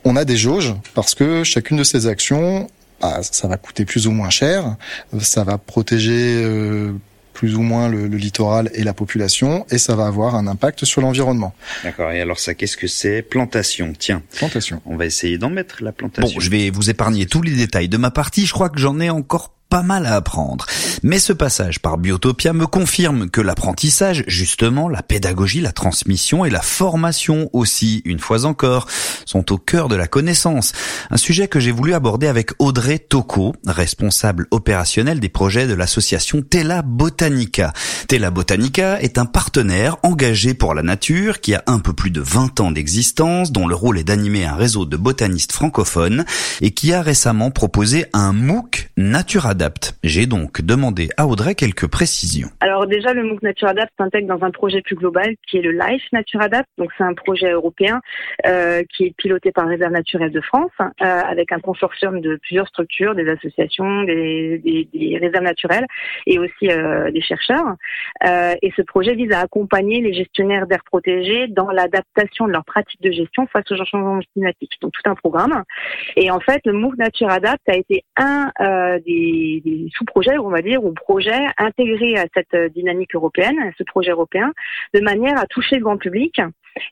on 0.05 0.17
a 0.17 0.25
des 0.25 0.37
jauges 0.37 0.75
parce 0.95 1.15
que 1.15 1.45
chacune 1.45 1.77
de 1.77 1.85
ces 1.85 2.07
actions, 2.07 2.69
bah, 3.01 3.21
ça 3.23 3.47
va 3.47 3.57
coûter 3.57 3.85
plus 3.85 4.07
ou 4.07 4.11
moins 4.11 4.31
cher, 4.31 4.77
ça 5.21 5.45
va 5.45 5.59
protéger 5.59 6.43
euh, 6.43 6.93
plus 7.33 7.55
ou 7.57 7.63
moins 7.63 7.89
le, 7.89 8.09
le, 8.09 8.17
littoral 8.17 8.71
et 8.75 8.85
la 8.85 8.95
population, 8.95 9.67
et 9.71 9.79
ça 9.79 9.95
va 9.95 10.07
avoir 10.07 10.35
un 10.35 10.47
impact 10.47 10.85
sur 10.85 11.01
l'environnement. 11.01 11.55
D'accord. 11.85 12.11
Et 12.11 12.21
alors 12.21 12.39
ça, 12.39 12.55
qu'est-ce 12.55 12.77
que 12.77 12.87
c'est? 12.87 13.23
Plantation. 13.23 13.93
Tiens. 13.99 14.23
Plantation. 14.37 14.83
On 14.87 14.97
va 14.97 15.07
essayer 15.07 15.39
d'en 15.39 15.51
mettre 15.51 15.83
la 15.83 15.93
plantation. 15.93 16.35
Bon, 16.35 16.41
je 16.41 16.51
vais 16.51 16.71
vous 16.71 16.91
épargner 16.91 17.27
tous 17.27 17.43
les 17.43 17.53
détails 17.53 17.89
de 17.89 17.97
ma 17.97 18.11
partie. 18.11 18.47
Je 18.47 18.53
crois 18.53 18.69
que 18.69 18.79
j'en 18.79 18.99
ai 19.01 19.11
encore 19.11 19.53
pas 19.73 19.83
mal 19.83 20.05
à 20.05 20.17
apprendre. 20.17 20.67
Mais 21.03 21.19
ce 21.19 21.33
passage 21.33 21.81
par 21.81 21.97
Biotopia 21.97 22.53
me 22.53 22.67
confirme 22.67 23.31
que 23.31 23.41
l'apprentissage, 23.41 24.23
justement, 24.27 24.87
la 24.87 25.03
pédagogie, 25.03 25.63
la 25.63 25.73
transmission 25.73 26.45
et 26.45 26.51
la 26.51 26.61
formation 26.61 27.49
aussi, 27.55 28.03
une 28.05 28.19
fois 28.19 28.45
encore, 28.45 28.87
sont 29.25 29.51
au 29.51 29.57
cœur 29.57 29.89
de 29.89 29.97
la 29.97 30.07
connaissance. 30.07 30.73
Un 31.11 31.17
sujet 31.17 31.49
que 31.49 31.59
j'ai 31.59 31.73
voulu 31.73 31.95
aborder 31.95 32.27
avec 32.27 32.51
Audrey 32.59 32.99
Tocco, 32.99 33.55
responsable 33.67 34.47
opérationnel 34.51 35.21
des 35.21 35.31
projets 35.31 35.67
de 35.67 35.73
l'association 35.73 36.43
Tela 36.43 36.83
Botanica. 36.83 37.73
Tela 38.09 38.31
Botanica 38.31 39.01
est 39.01 39.17
un 39.17 39.25
partenaire 39.25 39.97
engagé 40.03 40.53
pour 40.53 40.75
la 40.75 40.83
nature 40.83 41.41
qui 41.41 41.55
a 41.55 41.65
un 41.67 41.79
peu 41.79 41.95
plus 41.95 42.11
de 42.11 42.21
20 42.21 42.61
ans 42.61 42.73
d'existence, 42.73 43.53
dont 43.53 43.67
le 43.67 43.75
rôle 43.75 43.99
est 43.99 44.05
d'animer 44.05 44.45
un 44.45 44.55
réseau 44.55 44.85
de 44.85 44.99
botanistes 44.99 45.53
francophones 45.53 46.27
et 46.61 46.73
qui 46.73 46.93
a 46.93 47.01
récemment 47.01 47.51
proposé 47.51 48.05
un 48.13 48.35
MOOC 48.35 48.91
J'ai 50.03 50.27
donc 50.27 50.63
demandé 50.63 51.09
à 51.17 51.27
Audrey 51.27 51.55
quelques 51.55 51.89
précisions. 51.89 52.49
Alors 52.61 52.87
déjà, 52.87 53.13
le 53.15 53.23
MOOC 53.23 53.43
Nature 53.43 53.69
Adapt 53.69 53.93
s'intègre 53.99 54.29
dans 54.29 54.45
un 54.45 54.51
projet 54.51 54.83
plus 54.83 54.97
global 54.97 55.35
qui 55.49 55.59
est 55.59 55.63
le 55.63 55.71
LIFE 55.71 56.03
Nature 56.13 56.41
Adapt. 56.41 56.69
Donc 56.79 56.91
c'est 56.99 57.05
un 57.05 57.15
projet 57.15 57.51
européen 57.51 58.01
euh, 58.47 58.83
qui 58.95 59.05
est 59.05 59.17
piloté 59.17 59.53
par 59.53 59.69
Réserve 59.69 59.93
naturelle 59.93 60.33
de 60.33 60.41
France 60.41 60.73
euh, 60.81 61.05
avec 61.05 61.53
un 61.53 61.61
consortium 61.61 62.21
de 62.21 62.37
plusieurs 62.43 62.67
structures, 62.69 63.15
des 63.15 63.29
associations, 63.29 64.03
des, 64.05 64.59
des, 64.59 64.89
des 64.93 65.19
réserves 65.19 65.45
naturelles 65.45 65.87
et 66.27 66.39
aussi 66.39 66.71
euh, 66.71 67.11
des 67.11 67.23
chercheurs. 67.23 67.77
Et 68.63 68.73
ce 68.77 68.83
projet 68.83 69.15
vise 69.15 69.33
à 69.33 69.41
accompagner 69.41 70.01
les 70.01 70.13
gestionnaires 70.13 70.67
d'aires 70.67 70.85
protégées 70.85 71.47
dans 71.49 71.71
l'adaptation 71.71 72.47
de 72.47 72.53
leurs 72.53 72.65
pratiques 72.65 73.03
de 73.03 73.11
gestion 73.11 73.47
face 73.47 73.71
au 73.71 73.77
changement 73.77 74.21
climatique. 74.33 74.73
Donc 74.81 74.93
tout 74.93 75.09
un 75.11 75.15
programme. 75.15 75.63
Et 76.17 76.31
en 76.31 76.41
fait, 76.41 76.61
le 76.65 76.73
MOOC 76.73 76.97
Nature 76.97 77.31
Adapt 77.31 77.69
a 77.69 77.77
été 77.77 78.05
un 78.17 78.51
euh, 78.61 78.99
sous-projets, 79.95 80.39
on 80.39 80.51
va 80.51 80.63
dire, 80.63 80.85
ou 80.85 80.93
projets 80.93 81.47
intégrés 81.59 82.17
à 82.17 82.27
cette 82.35 82.73
dynamique 82.73 83.15
européenne, 83.15 83.59
à 83.59 83.71
ce 83.77 83.85
projet 83.85 84.11
européen, 84.11 84.53
de 84.95 85.01
manière 85.01 85.39
à 85.39 85.47
toucher 85.47 85.77
le 85.77 85.83
grand 85.83 85.97
public 85.97 86.41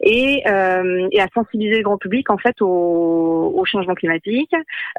et, 0.00 0.43
euh, 0.47 1.09
à 1.19 1.26
sensibiliser 1.35 1.79
le 1.79 1.83
grand 1.83 1.99
public 1.99 2.31
en 2.31 2.38
fait 2.38 2.57
au, 2.61 3.62
changement 3.67 3.95
climatique, 3.95 4.52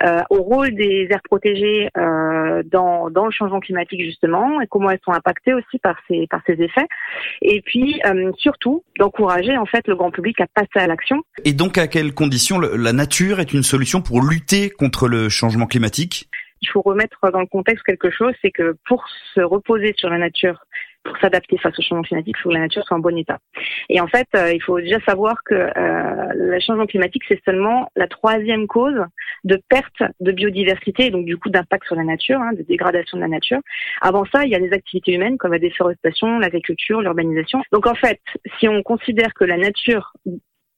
euh, 0.03 0.21
au 0.29 0.43
rôle 0.43 0.73
des 0.75 1.07
aires 1.09 1.21
protégées 1.23 1.89
euh, 1.97 2.63
dans, 2.63 3.09
dans 3.09 3.25
le 3.25 3.31
changement 3.31 3.59
climatique 3.59 4.01
justement, 4.01 4.61
et 4.61 4.67
comment 4.67 4.91
elles 4.91 4.99
sont 5.03 5.11
impactées 5.11 5.53
aussi 5.53 5.77
par 5.79 5.97
ces 6.07 6.27
par 6.27 6.41
ces 6.45 6.53
effets, 6.53 6.87
et 7.41 7.61
puis 7.61 7.99
euh, 8.05 8.31
surtout 8.37 8.83
d'encourager 8.97 9.57
en 9.57 9.65
fait 9.65 9.87
le 9.87 9.95
grand 9.95 10.11
public 10.11 10.39
à 10.39 10.47
passer 10.47 10.69
à 10.75 10.87
l'action. 10.87 11.21
Et 11.43 11.53
donc 11.53 11.77
à 11.77 11.87
quelles 11.87 12.13
conditions 12.13 12.59
la 12.59 12.93
nature 12.93 13.39
est 13.39 13.51
une 13.51 13.63
solution 13.63 14.01
pour 14.01 14.21
lutter 14.21 14.69
contre 14.69 15.07
le 15.07 15.27
changement 15.27 15.65
climatique? 15.65 16.29
Il 16.61 16.69
faut 16.69 16.81
remettre 16.81 17.31
dans 17.31 17.39
le 17.39 17.47
contexte 17.47 17.83
quelque 17.83 18.11
chose, 18.11 18.33
c'est 18.41 18.51
que 18.51 18.75
pour 18.87 19.05
se 19.33 19.41
reposer 19.41 19.93
sur 19.97 20.09
la 20.09 20.17
nature, 20.17 20.63
pour 21.03 21.17
s'adapter 21.17 21.57
face 21.57 21.77
au 21.77 21.81
changement 21.81 22.03
climatique, 22.03 22.35
il 22.37 22.41
faut 22.41 22.49
que 22.49 22.53
la 22.53 22.61
nature 22.61 22.83
soit 22.83 22.97
en 22.97 22.99
bon 22.99 23.17
état. 23.17 23.39
Et 23.89 23.99
en 23.99 24.07
fait, 24.07 24.27
euh, 24.35 24.53
il 24.53 24.61
faut 24.61 24.79
déjà 24.79 24.99
savoir 25.01 25.43
que 25.43 25.55
euh, 25.55 26.33
le 26.35 26.59
changement 26.59 26.85
climatique, 26.85 27.23
c'est 27.27 27.41
seulement 27.43 27.89
la 27.95 28.07
troisième 28.07 28.67
cause 28.67 29.03
de 29.43 29.59
perte 29.69 30.03
de 30.19 30.31
biodiversité, 30.31 31.09
donc 31.09 31.25
du 31.25 31.37
coup 31.37 31.49
d'impact 31.49 31.85
sur 31.85 31.95
la 31.95 32.03
nature, 32.03 32.39
hein, 32.39 32.53
de 32.53 32.61
dégradation 32.61 33.17
de 33.17 33.23
la 33.23 33.29
nature. 33.29 33.59
Avant 34.01 34.25
ça, 34.25 34.45
il 34.45 34.51
y 34.51 34.55
a 34.55 34.59
les 34.59 34.73
activités 34.73 35.13
humaines 35.13 35.37
comme 35.37 35.53
la 35.53 35.59
déforestation, 35.59 36.37
l'agriculture, 36.37 37.01
l'urbanisation. 37.01 37.63
Donc 37.71 37.87
en 37.87 37.95
fait, 37.95 38.19
si 38.59 38.67
on 38.67 38.83
considère 38.83 39.33
que 39.33 39.45
la 39.45 39.57
nature 39.57 40.13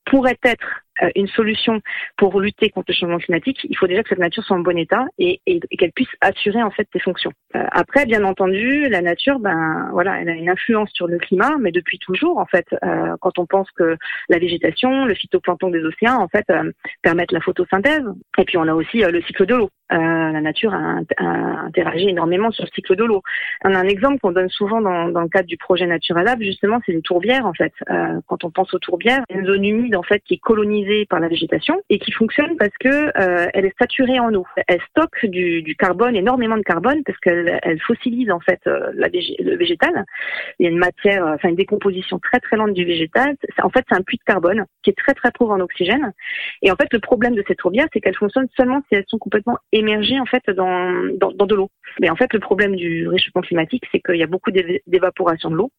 pourrait 0.05 0.39
être 0.43 0.83
une 1.15 1.27
solution 1.27 1.81
pour 2.17 2.39
lutter 2.39 2.69
contre 2.69 2.85
le 2.89 2.93
changement 2.93 3.17
climatique, 3.17 3.59
il 3.63 3.77
faut 3.77 3.87
déjà 3.87 4.03
que 4.03 4.09
cette 4.09 4.19
nature 4.19 4.43
soit 4.43 4.57
en 4.57 4.59
bon 4.59 4.77
état 4.77 5.05
et, 5.17 5.41
et, 5.45 5.59
et 5.71 5.77
qu'elle 5.77 5.91
puisse 5.91 6.09
assurer 6.21 6.61
en 6.61 6.71
fait 6.71 6.87
ses 6.93 6.99
fonctions. 6.99 7.31
Euh, 7.55 7.63
après, 7.71 8.05
bien 8.05 8.23
entendu, 8.23 8.89
la 8.89 9.01
nature, 9.01 9.39
ben 9.39 9.89
voilà, 9.91 10.21
elle 10.21 10.29
a 10.29 10.33
une 10.33 10.49
influence 10.49 10.89
sur 10.93 11.07
le 11.07 11.17
climat, 11.17 11.57
mais 11.59 11.71
depuis 11.71 11.99
toujours 11.99 12.37
en 12.37 12.45
fait. 12.45 12.65
Euh, 12.83 13.15
quand 13.21 13.37
on 13.37 13.45
pense 13.45 13.69
que 13.71 13.97
la 14.29 14.39
végétation, 14.39 15.05
le 15.05 15.13
phytoplancton 15.13 15.69
des 15.69 15.83
océans, 15.83 16.21
en 16.21 16.27
fait, 16.27 16.45
euh, 16.49 16.71
permettent 17.01 17.31
la 17.31 17.41
photosynthèse. 17.41 18.03
Et 18.37 18.45
puis 18.45 18.57
on 18.57 18.67
a 18.67 18.73
aussi 18.73 18.99
le 18.99 19.21
cycle 19.21 19.45
de 19.45 19.55
l'eau. 19.55 19.69
la 19.89 20.41
nature 20.41 20.73
a, 20.73 21.01
a, 21.17 21.25
interagi 21.67 22.09
énormément 22.09 22.51
sur 22.51 22.63
le 22.63 22.69
cycle 22.73 22.95
de 22.95 23.03
l'eau. 23.03 23.21
On 23.63 23.73
a 23.73 23.79
un 23.79 23.87
exemple 23.87 24.19
qu'on 24.19 24.31
donne 24.31 24.49
souvent 24.49 24.81
dans, 24.81 25.09
dans, 25.09 25.21
le 25.21 25.29
cadre 25.29 25.47
du 25.47 25.57
projet 25.57 25.85
Nature 25.85 26.17
Lab, 26.17 26.41
justement, 26.41 26.79
c'est 26.85 26.91
les 26.91 27.01
tourbières 27.01 27.45
en 27.45 27.53
fait. 27.53 27.73
quand 28.27 28.43
on 28.43 28.51
pense 28.51 28.73
aux 28.73 28.79
tourbières, 28.79 29.23
une 29.29 29.45
zone 29.45 29.63
humide 29.63 29.95
en 29.95 30.03
fait 30.03 30.21
qui 30.25 30.35
est 30.35 30.39
colonisée 30.39 30.82
par 31.09 31.19
la 31.19 31.27
végétation 31.27 31.81
et 31.89 31.99
qui 31.99 32.11
fonctionne 32.11 32.55
parce 32.57 32.75
que 32.79 32.89
euh, 32.89 33.47
elle 33.53 33.65
est 33.65 33.77
saturée 33.79 34.19
en 34.19 34.33
eau. 34.33 34.45
Elle 34.67 34.81
stocke 34.89 35.25
du, 35.25 35.75
carbone, 35.77 36.15
énormément 36.15 36.57
de 36.57 36.61
carbone, 36.61 37.03
parce 37.05 37.17
qu'elle 37.19 37.59
elle 37.63 37.79
fossilise 37.81 38.31
en 38.31 38.39
fait 38.39 38.59
euh, 38.67 38.91
la 38.95 39.07
le 39.07 39.55
végétal. 39.55 40.05
Il 40.59 40.63
y 40.63 40.67
a 40.67 40.71
une 40.71 40.77
matière, 40.77 41.25
enfin 41.25 41.49
une 41.49 41.55
décomposition 41.55 42.19
très 42.19 42.39
très 42.39 42.57
lente 42.57 42.73
du 42.73 42.85
végétal. 42.85 43.35
En 43.61 43.69
fait, 43.69 43.83
c'est 43.89 43.95
un 43.95 44.01
puits 44.01 44.17
de 44.17 44.23
carbone 44.23 44.65
qui 44.83 44.89
est 44.89 44.97
très 44.97 45.13
très 45.13 45.31
pauvre 45.31 45.51
en 45.51 45.59
oxygène. 45.59 46.13
Et 46.61 46.71
en 46.71 46.75
fait, 46.75 46.91
le 46.91 46.99
problème 46.99 47.35
de 47.35 47.43
cette 47.47 47.59
tourbière, 47.59 47.87
c'est 47.93 48.01
qu'elles 48.01 48.15
fonctionnent 48.15 48.49
seulement 48.55 48.81
si 48.89 48.95
elles 48.95 49.05
sont 49.07 49.19
complètement 49.19 49.57
émergées 49.71 50.19
en 50.19 50.25
fait 50.25 50.49
dans, 50.49 50.91
dans 51.19 51.45
de 51.45 51.55
l'eau. 51.55 51.69
Mais 51.99 52.09
en 52.09 52.15
fait, 52.15 52.33
le 52.33 52.39
problème 52.39 52.75
du 52.75 53.07
réchauffement 53.07 53.41
climatique, 53.41 53.83
c'est 53.91 53.99
qu'il 53.99 54.15
y 54.15 54.23
a 54.23 54.27
beaucoup 54.27 54.51
d'évaporation 54.51 55.49
de 55.49 55.55
l'eau, 55.55 55.71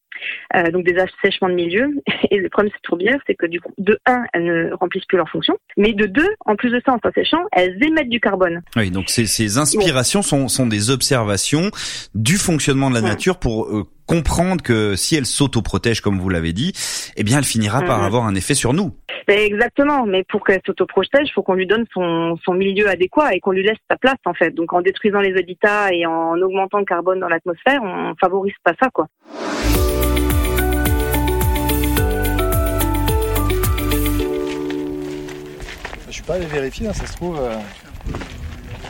euh, 0.57 0.71
donc 0.71 0.85
des 0.85 0.97
assèchements 0.97 1.49
de 1.49 1.55
milieu. 1.55 1.89
Et 2.31 2.39
le 2.39 2.49
problème 2.49 2.71
de 2.71 2.75
cette 2.75 2.83
tourbière, 2.83 3.19
c'est 3.27 3.35
que 3.35 3.47
du 3.47 3.61
coup, 3.61 3.73
de 3.79 3.99
un, 4.07 4.25
elle 4.33 4.45
ne 4.45 4.75
remplit 4.75 5.03
plus 5.07 5.17
leur 5.17 5.29
fonction. 5.29 5.57
Mais 5.77 5.93
de 5.93 6.07
deux, 6.07 6.29
en 6.47 6.57
plus 6.57 6.71
de 6.71 6.81
ça, 6.85 6.93
en 6.93 6.99
s'asséchant, 7.03 7.43
elles 7.53 7.77
émettent 7.83 8.09
du 8.09 8.21
carbone. 8.21 8.63
Oui, 8.77 8.91
donc 8.91 9.11
ces, 9.11 9.27
ces 9.27 9.59
inspirations 9.59 10.23
sont, 10.23 10.49
sont 10.49 10.67
des 10.67 10.91
observations 10.91 11.71
du 12.15 12.37
fonctionnement 12.37 12.91
de 12.91 12.95
la 12.95 13.03
nature 13.03 13.39
pour 13.39 13.67
euh, 13.67 13.85
comprendre 14.07 14.63
que 14.63 14.97
si 14.97 15.17
elle 15.17 15.27
s'autoprotège, 15.27 16.01
comme 16.01 16.19
vous 16.19 16.29
l'avez 16.29 16.53
dit, 16.53 16.73
eh 17.17 17.25
bien, 17.25 17.39
elle 17.39 17.45
finira 17.45 17.83
par 17.83 18.01
mm-hmm. 18.01 18.07
avoir 18.07 18.27
un 18.27 18.35
effet 18.35 18.55
sur 18.55 18.73
nous. 18.73 18.93
Ben 19.27 19.39
exactement, 19.39 20.05
mais 20.05 20.23
pour 20.25 20.45
qu'elle 20.45 20.61
s'autoprotège, 20.67 21.29
il 21.29 21.33
faut 21.33 21.43
qu'on 21.43 21.55
lui 21.55 21.67
donne 21.67 21.87
son, 21.95 22.37
son 22.45 22.53
milieu 22.53 22.89
adéquat 22.89 23.35
et 23.35 23.41
qu'on 23.41 23.53
lui 23.53 23.63
laisse 23.63 23.79
sa 23.91 23.97
place 23.97 24.19
en 24.27 24.35
fait. 24.35 24.51
Donc 24.51 24.73
en 24.73 24.83
détruisant 24.83 25.21
les 25.21 25.35
habitats 25.39 25.93
et 25.93 26.05
en 26.05 26.39
augmentant 26.41 26.79
le 26.79 26.85
carbone 26.85 27.21
dans 27.21 27.29
l'atmosphère, 27.29 27.83
on 27.83 28.15
favorise 28.21 28.55
pas 28.63 28.75
ça 28.81 28.91
quoi. 28.93 29.07
Pas 36.23 36.35
allé 36.35 36.47
vérifier, 36.47 36.89
hein, 36.89 36.93
ça 36.93 37.07
se 37.07 37.13
trouve. 37.15 37.39
Euh. 37.41 37.57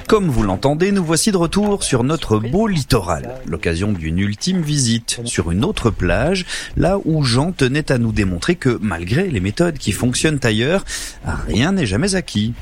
Comme 0.07 0.29
vous 0.29 0.43
l'entendez, 0.43 0.93
nous 0.93 1.05
voici 1.05 1.33
de 1.33 1.37
retour 1.37 1.83
sur 1.83 2.05
notre 2.05 2.39
beau 2.39 2.67
littoral, 2.67 3.37
l'occasion 3.47 3.91
d'une 3.93 4.19
ultime 4.19 4.61
visite 4.61 5.21
sur 5.25 5.51
une 5.51 5.65
autre 5.65 5.91
plage, 5.91 6.45
là 6.77 6.99
où 7.05 7.23
Jean 7.23 7.53
tenait 7.53 7.91
à 7.91 7.97
nous 7.97 8.13
démontrer 8.13 8.57
que 8.57 8.79
malgré 8.83 9.29
les 9.29 9.41
méthodes 9.41 9.79
qui 9.79 9.93
fonctionnent 9.93 10.41
ailleurs, 10.43 10.85
rien 11.49 11.73
n'est 11.73 11.87
jamais 11.87 12.17
acquis. 12.17 12.53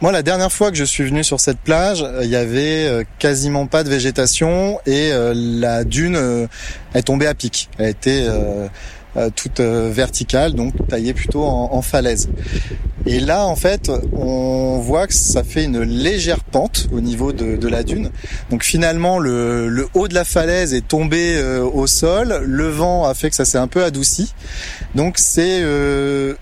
Moi, 0.00 0.12
la 0.12 0.22
dernière 0.22 0.52
fois 0.52 0.70
que 0.70 0.76
je 0.76 0.84
suis 0.84 1.04
venu 1.04 1.24
sur 1.24 1.40
cette 1.40 1.58
plage, 1.58 2.04
il 2.22 2.28
y 2.28 2.36
avait 2.36 2.86
euh, 2.86 3.04
quasiment 3.18 3.66
pas 3.66 3.84
de 3.84 3.88
végétation 3.88 4.78
et 4.86 5.12
euh, 5.12 5.32
la 5.34 5.84
dune 5.84 6.48
est 6.94 7.02
tombée 7.02 7.26
à 7.26 7.34
pic. 7.34 7.70
Elle 7.78 7.94
euh, 8.06 8.68
toute 9.34 9.60
euh, 9.60 9.90
verticale, 9.92 10.54
donc 10.54 10.72
taillée 10.88 11.14
plutôt 11.14 11.44
en, 11.44 11.82
falaise. 11.82 12.28
Et 13.06 13.20
là, 13.20 13.44
en 13.44 13.56
fait, 13.56 13.90
on 14.12 14.78
voit 14.78 15.06
que 15.06 15.14
ça 15.14 15.44
fait 15.44 15.64
une 15.64 15.82
légère 15.82 16.42
pente 16.42 16.88
au 16.92 17.00
niveau 17.00 17.32
de, 17.32 17.68
la 17.68 17.82
dune. 17.82 18.10
Donc 18.50 18.64
finalement, 18.64 19.18
le, 19.18 19.88
haut 19.94 20.08
de 20.08 20.14
la 20.14 20.24
falaise 20.24 20.72
est 20.72 20.86
tombé 20.86 21.36
euh, 21.36 21.62
au 21.62 21.86
sol. 21.86 22.42
Le 22.44 22.68
vent 22.68 23.04
a 23.04 23.14
fait 23.14 23.28
que 23.30 23.36
ça 23.36 23.44
s'est 23.44 23.58
un 23.58 23.68
peu 23.68 23.84
adouci. 23.84 24.32
Donc 24.94 25.18
c'est 25.18 25.62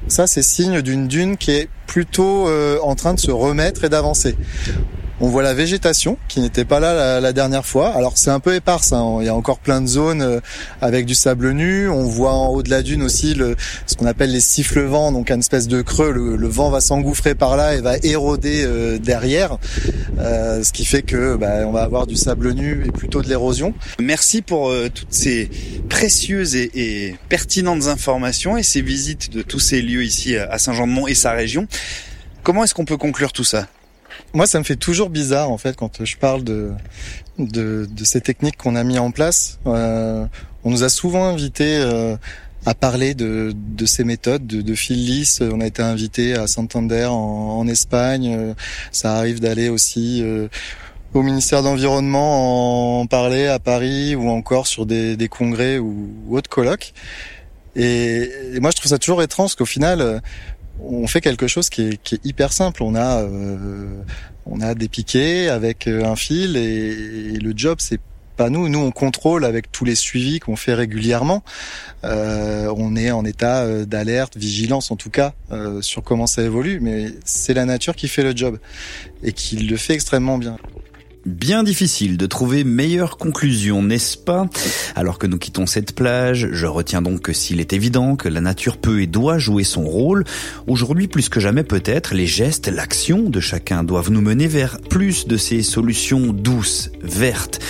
ça, 0.09 0.27
c'est 0.27 0.43
signe 0.43 0.83
d'une 0.83 1.09
dune 1.09 1.37
qui 1.37 1.51
est 1.51 1.69
plutôt 1.87 2.49
en 2.83 2.95
train 2.95 3.15
de 3.15 3.21
se 3.21 3.31
remettre 3.31 3.85
et 3.85 3.89
d'avancer. 3.89 4.37
On 5.25 5.29
voit 5.29 5.45
la 5.45 5.55
végétation 5.55 6.19
qui 6.27 6.41
n'était 6.41 6.65
pas 6.65 6.81
là 6.81 7.21
la, 7.21 7.33
dernière 7.33 7.65
fois. 7.65 7.91
Alors 7.91 8.19
c'est 8.19 8.31
un 8.31 8.41
peu 8.41 8.57
éparse, 8.57 8.93
hein. 8.93 9.19
il 9.21 9.27
y 9.27 9.29
a 9.29 9.35
encore 9.37 9.61
plein 9.61 9.81
de 9.81 9.87
zones 9.87 10.21
euh, 10.21 10.41
avec 10.81 11.07
du 11.07 11.15
sable 11.15 11.53
nu. 11.53 11.89
On 11.89 12.03
voit 12.03 12.33
en 12.33 12.49
haut 12.49 12.65
de 12.65 12.71
la 12.71 12.83
dune 12.83 13.05
aussi 13.05 13.35
le, 13.35 13.55
ce 13.87 13.95
qu'on 13.95 14.07
appelle 14.07 14.33
les 14.33 14.41
sifflevents, 14.41 15.13
donc 15.13 15.31
une 15.31 15.39
espèce 15.39 15.69
de 15.69 15.81
creux. 15.81 16.11
Le, 16.11 16.49
vent 16.49 16.71
va 16.71 16.81
s'engouffrer 16.81 17.37
par 17.37 17.57
là 17.57 17.77
et 17.77 17.81
va 17.81 17.99
éroder 18.03 18.65
euh, 18.67 18.99
derrière, 18.99 19.59
euh, 20.19 20.65
ce 20.65 20.73
qui 20.73 20.85
fait 20.85 21.03
que 21.03 21.37
bah, 21.37 21.69
on 21.69 21.71
va 21.71 21.83
avoir 21.83 22.09
du 22.09 22.17
sable 22.17 22.53
nu 22.53 22.83
et 22.85 22.91
plutôt 22.91 23.23
de 23.23 23.29
l'érosion. 23.29 23.75
Merci 24.01 24.43
pour 24.43 24.75
toutes 24.93 25.15
ces 25.15 25.49
précieuses 25.89 26.57
et, 26.57 26.69
et 26.75 27.17
pertinentes 27.29 27.87
informations 27.87 28.57
et 28.57 28.65
ces 28.65 28.83
visites 28.83 29.31
de 29.31 29.43
tous 29.43 29.61
ces 29.61 29.83
lieux 29.83 30.03
ici 30.03 30.37
à 30.37 30.59
Saint-Jean-de-Mont 30.59 31.07
et 31.07 31.15
sa 31.15 31.31
région. 31.31 31.69
Comment 32.43 32.65
est-ce 32.65 32.75
qu'on 32.75 32.85
peut 32.85 32.97
conclure 32.97 33.33
tout 33.33 33.45
ça? 33.45 33.69
Moi, 34.35 34.46
ça 34.46 34.59
me 34.59 34.64
fait 34.64 34.77
toujours 34.77 35.11
bizarre 35.11 35.51
en 35.51 35.59
fait 35.59 35.77
quand 35.77 36.05
je 36.05 36.16
parle 36.16 36.44
de 36.44 36.72
de, 37.38 37.87
de 37.90 38.05
ces 38.05 38.20
techniques 38.20 38.57
qu'on 38.57 38.77
a 38.77 38.85
mis 38.85 38.98
en 38.98 39.11
place. 39.11 39.59
Euh, 39.66 40.27
on 40.64 40.70
nous 40.70 40.85
a 40.85 40.88
souvent 40.88 41.27
invités 41.27 41.79
euh, 41.79 42.16
à 42.66 42.75
parler 42.75 43.14
de, 43.14 43.53
de 43.55 43.87
ces 43.87 44.05
méthodes 44.05 44.46
de, 44.46 44.62
de 44.62 44.75
fil 44.75 45.05
lisse. 45.05 45.40
On 45.40 45.61
a 45.61 45.66
été 45.66 45.83
invité 45.83 46.35
à 46.35 46.46
Santander 46.46 47.07
en, 47.07 47.14
en 47.14 47.66
Espagne. 47.66 48.55
Ça 48.92 49.16
arrive 49.16 49.40
d'aller 49.40 49.68
aussi 49.68 50.20
euh, 50.22 50.48
au 51.14 51.22
ministère 51.22 51.62
d'environnement 51.62 53.01
en 53.01 53.07
parler 53.07 53.46
à 53.46 53.59
Paris 53.59 54.14
ou 54.14 54.31
encore 54.31 54.66
sur 54.66 54.87
des, 54.87 55.16
des 55.16 55.29
congrès 55.29 55.79
ou, 55.79 56.11
autres 56.31 56.51
colloques. 56.51 56.92
Et, 57.75 58.31
et, 58.55 58.61
moi, 58.61 58.70
je 58.70 58.77
trouve 58.77 58.90
ça 58.90 58.98
toujours 58.98 59.22
étrange 59.22 59.55
qu'au 59.55 59.64
final, 59.64 60.20
on 60.85 61.07
fait 61.07 61.21
quelque 61.21 61.47
chose 61.47 61.68
qui 61.68 61.83
est, 61.83 62.25
hyper 62.25 62.53
simple. 62.53 62.83
On 62.83 62.95
a 62.95 63.23
euh, 63.23 64.03
on 64.47 64.61
a 64.61 64.75
des 64.75 64.88
piquets 64.88 65.49
avec 65.49 65.87
euh, 65.87 66.05
un 66.05 66.16
fil 66.16 66.57
et, 66.57 67.38
le 67.38 67.53
job 67.57 67.79
c'est 67.81 68.01
pas 68.37 68.51
nous. 68.51 68.68
Nous 68.68 68.79
on 68.79 68.90
contrôle 68.90 69.45
avec 69.45 69.71
tous 69.71 69.85
les 69.85 69.95
suivis 69.95 70.40
qu'on 70.40 70.57
fait 70.57 70.75
régulièrement. 70.75 71.42
Euh, 72.05 72.73
on 72.77 72.97
est 72.97 73.11
en 73.11 73.25
état 73.25 73.85
d'alerte, 73.85 74.37
vigilance 74.37 74.90
en 74.90 74.97
tout 74.97 75.11
cas 75.11 75.35
sur 75.81 76.03
comment 76.03 76.27
ça 76.27 76.42
évolue. 76.42 76.81
Mais 76.81 77.07
c'est 77.25 77.55
la 77.55 77.64
nature 77.64 77.95
qui 77.95 78.09
fait 78.09 78.23
le 78.23 78.37
job 78.37 78.59
et 79.23 79.33
qui 79.33 79.57
le 79.57 79.77
fait 79.77 79.95
extrêmement 79.95 80.38
bien. 80.38 80.57
Bien 81.25 81.63
difficile 81.63 82.17
de 82.17 82.27
trouver 82.27 82.65
meilleure 82.65 83.17
conclusion, 83.17 83.81
n'est-ce 83.81 84.19
pas? 84.19 84.49
Alors 84.97 85.19
que 85.19 85.29
nous 85.29 85.39
quittons 85.39 85.67
cette 85.67 85.95
plage, 85.95 86.49
je 86.51 86.67
retiens 86.67 87.01
donc 87.01 87.21
que 87.21 87.33
s'il 87.33 87.61
est 87.61 87.73
évident 87.73 88.17
que 88.17 88.29
la 88.29 88.41
nature 88.41 88.77
peut 88.77 89.03
et 89.03 89.07
doit 89.07 89.39
jouer 89.39 89.63
son 89.63 89.85
rôle, 89.85 90.25
aujourd'hui 90.67 91.07
plus 91.07 91.29
que 91.29 91.39
jamais 91.39 91.63
peut-être, 91.63 92.13
les 92.13 92.27
gestes, 92.27 92.67
l'action 92.67 93.31
de 93.31 93.39
chacun 93.39 93.85
doivent 93.85 94.11
nous 94.11 94.21
mener 94.21 94.49
vers 94.49 94.81
plus 94.81 95.29
de 95.29 95.37
ces 95.37 95.63
solutions 95.63 96.33
douces, 96.33 96.91
vertes. 97.03 97.61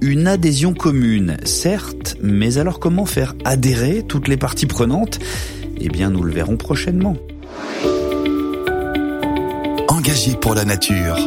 Une 0.00 0.28
adhésion 0.28 0.72
commune, 0.72 1.36
certes, 1.44 2.16
mais 2.22 2.58
alors 2.58 2.78
comment 2.78 3.06
faire 3.06 3.34
adhérer 3.44 4.04
toutes 4.06 4.28
les 4.28 4.36
parties 4.36 4.66
prenantes? 4.66 5.18
Eh 5.80 5.88
bien 5.88 6.10
nous 6.10 6.22
le 6.22 6.32
verrons 6.32 6.56
prochainement. 6.56 7.16
Engagé 9.88 10.36
pour 10.40 10.54
la 10.54 10.64
nature 10.64 11.18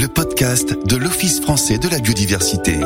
le 0.00 0.08
podcast 0.08 0.86
de 0.86 0.96
l'Office 0.96 1.42
français 1.42 1.76
de 1.76 1.86
la 1.86 1.98
biodiversité. 1.98 2.78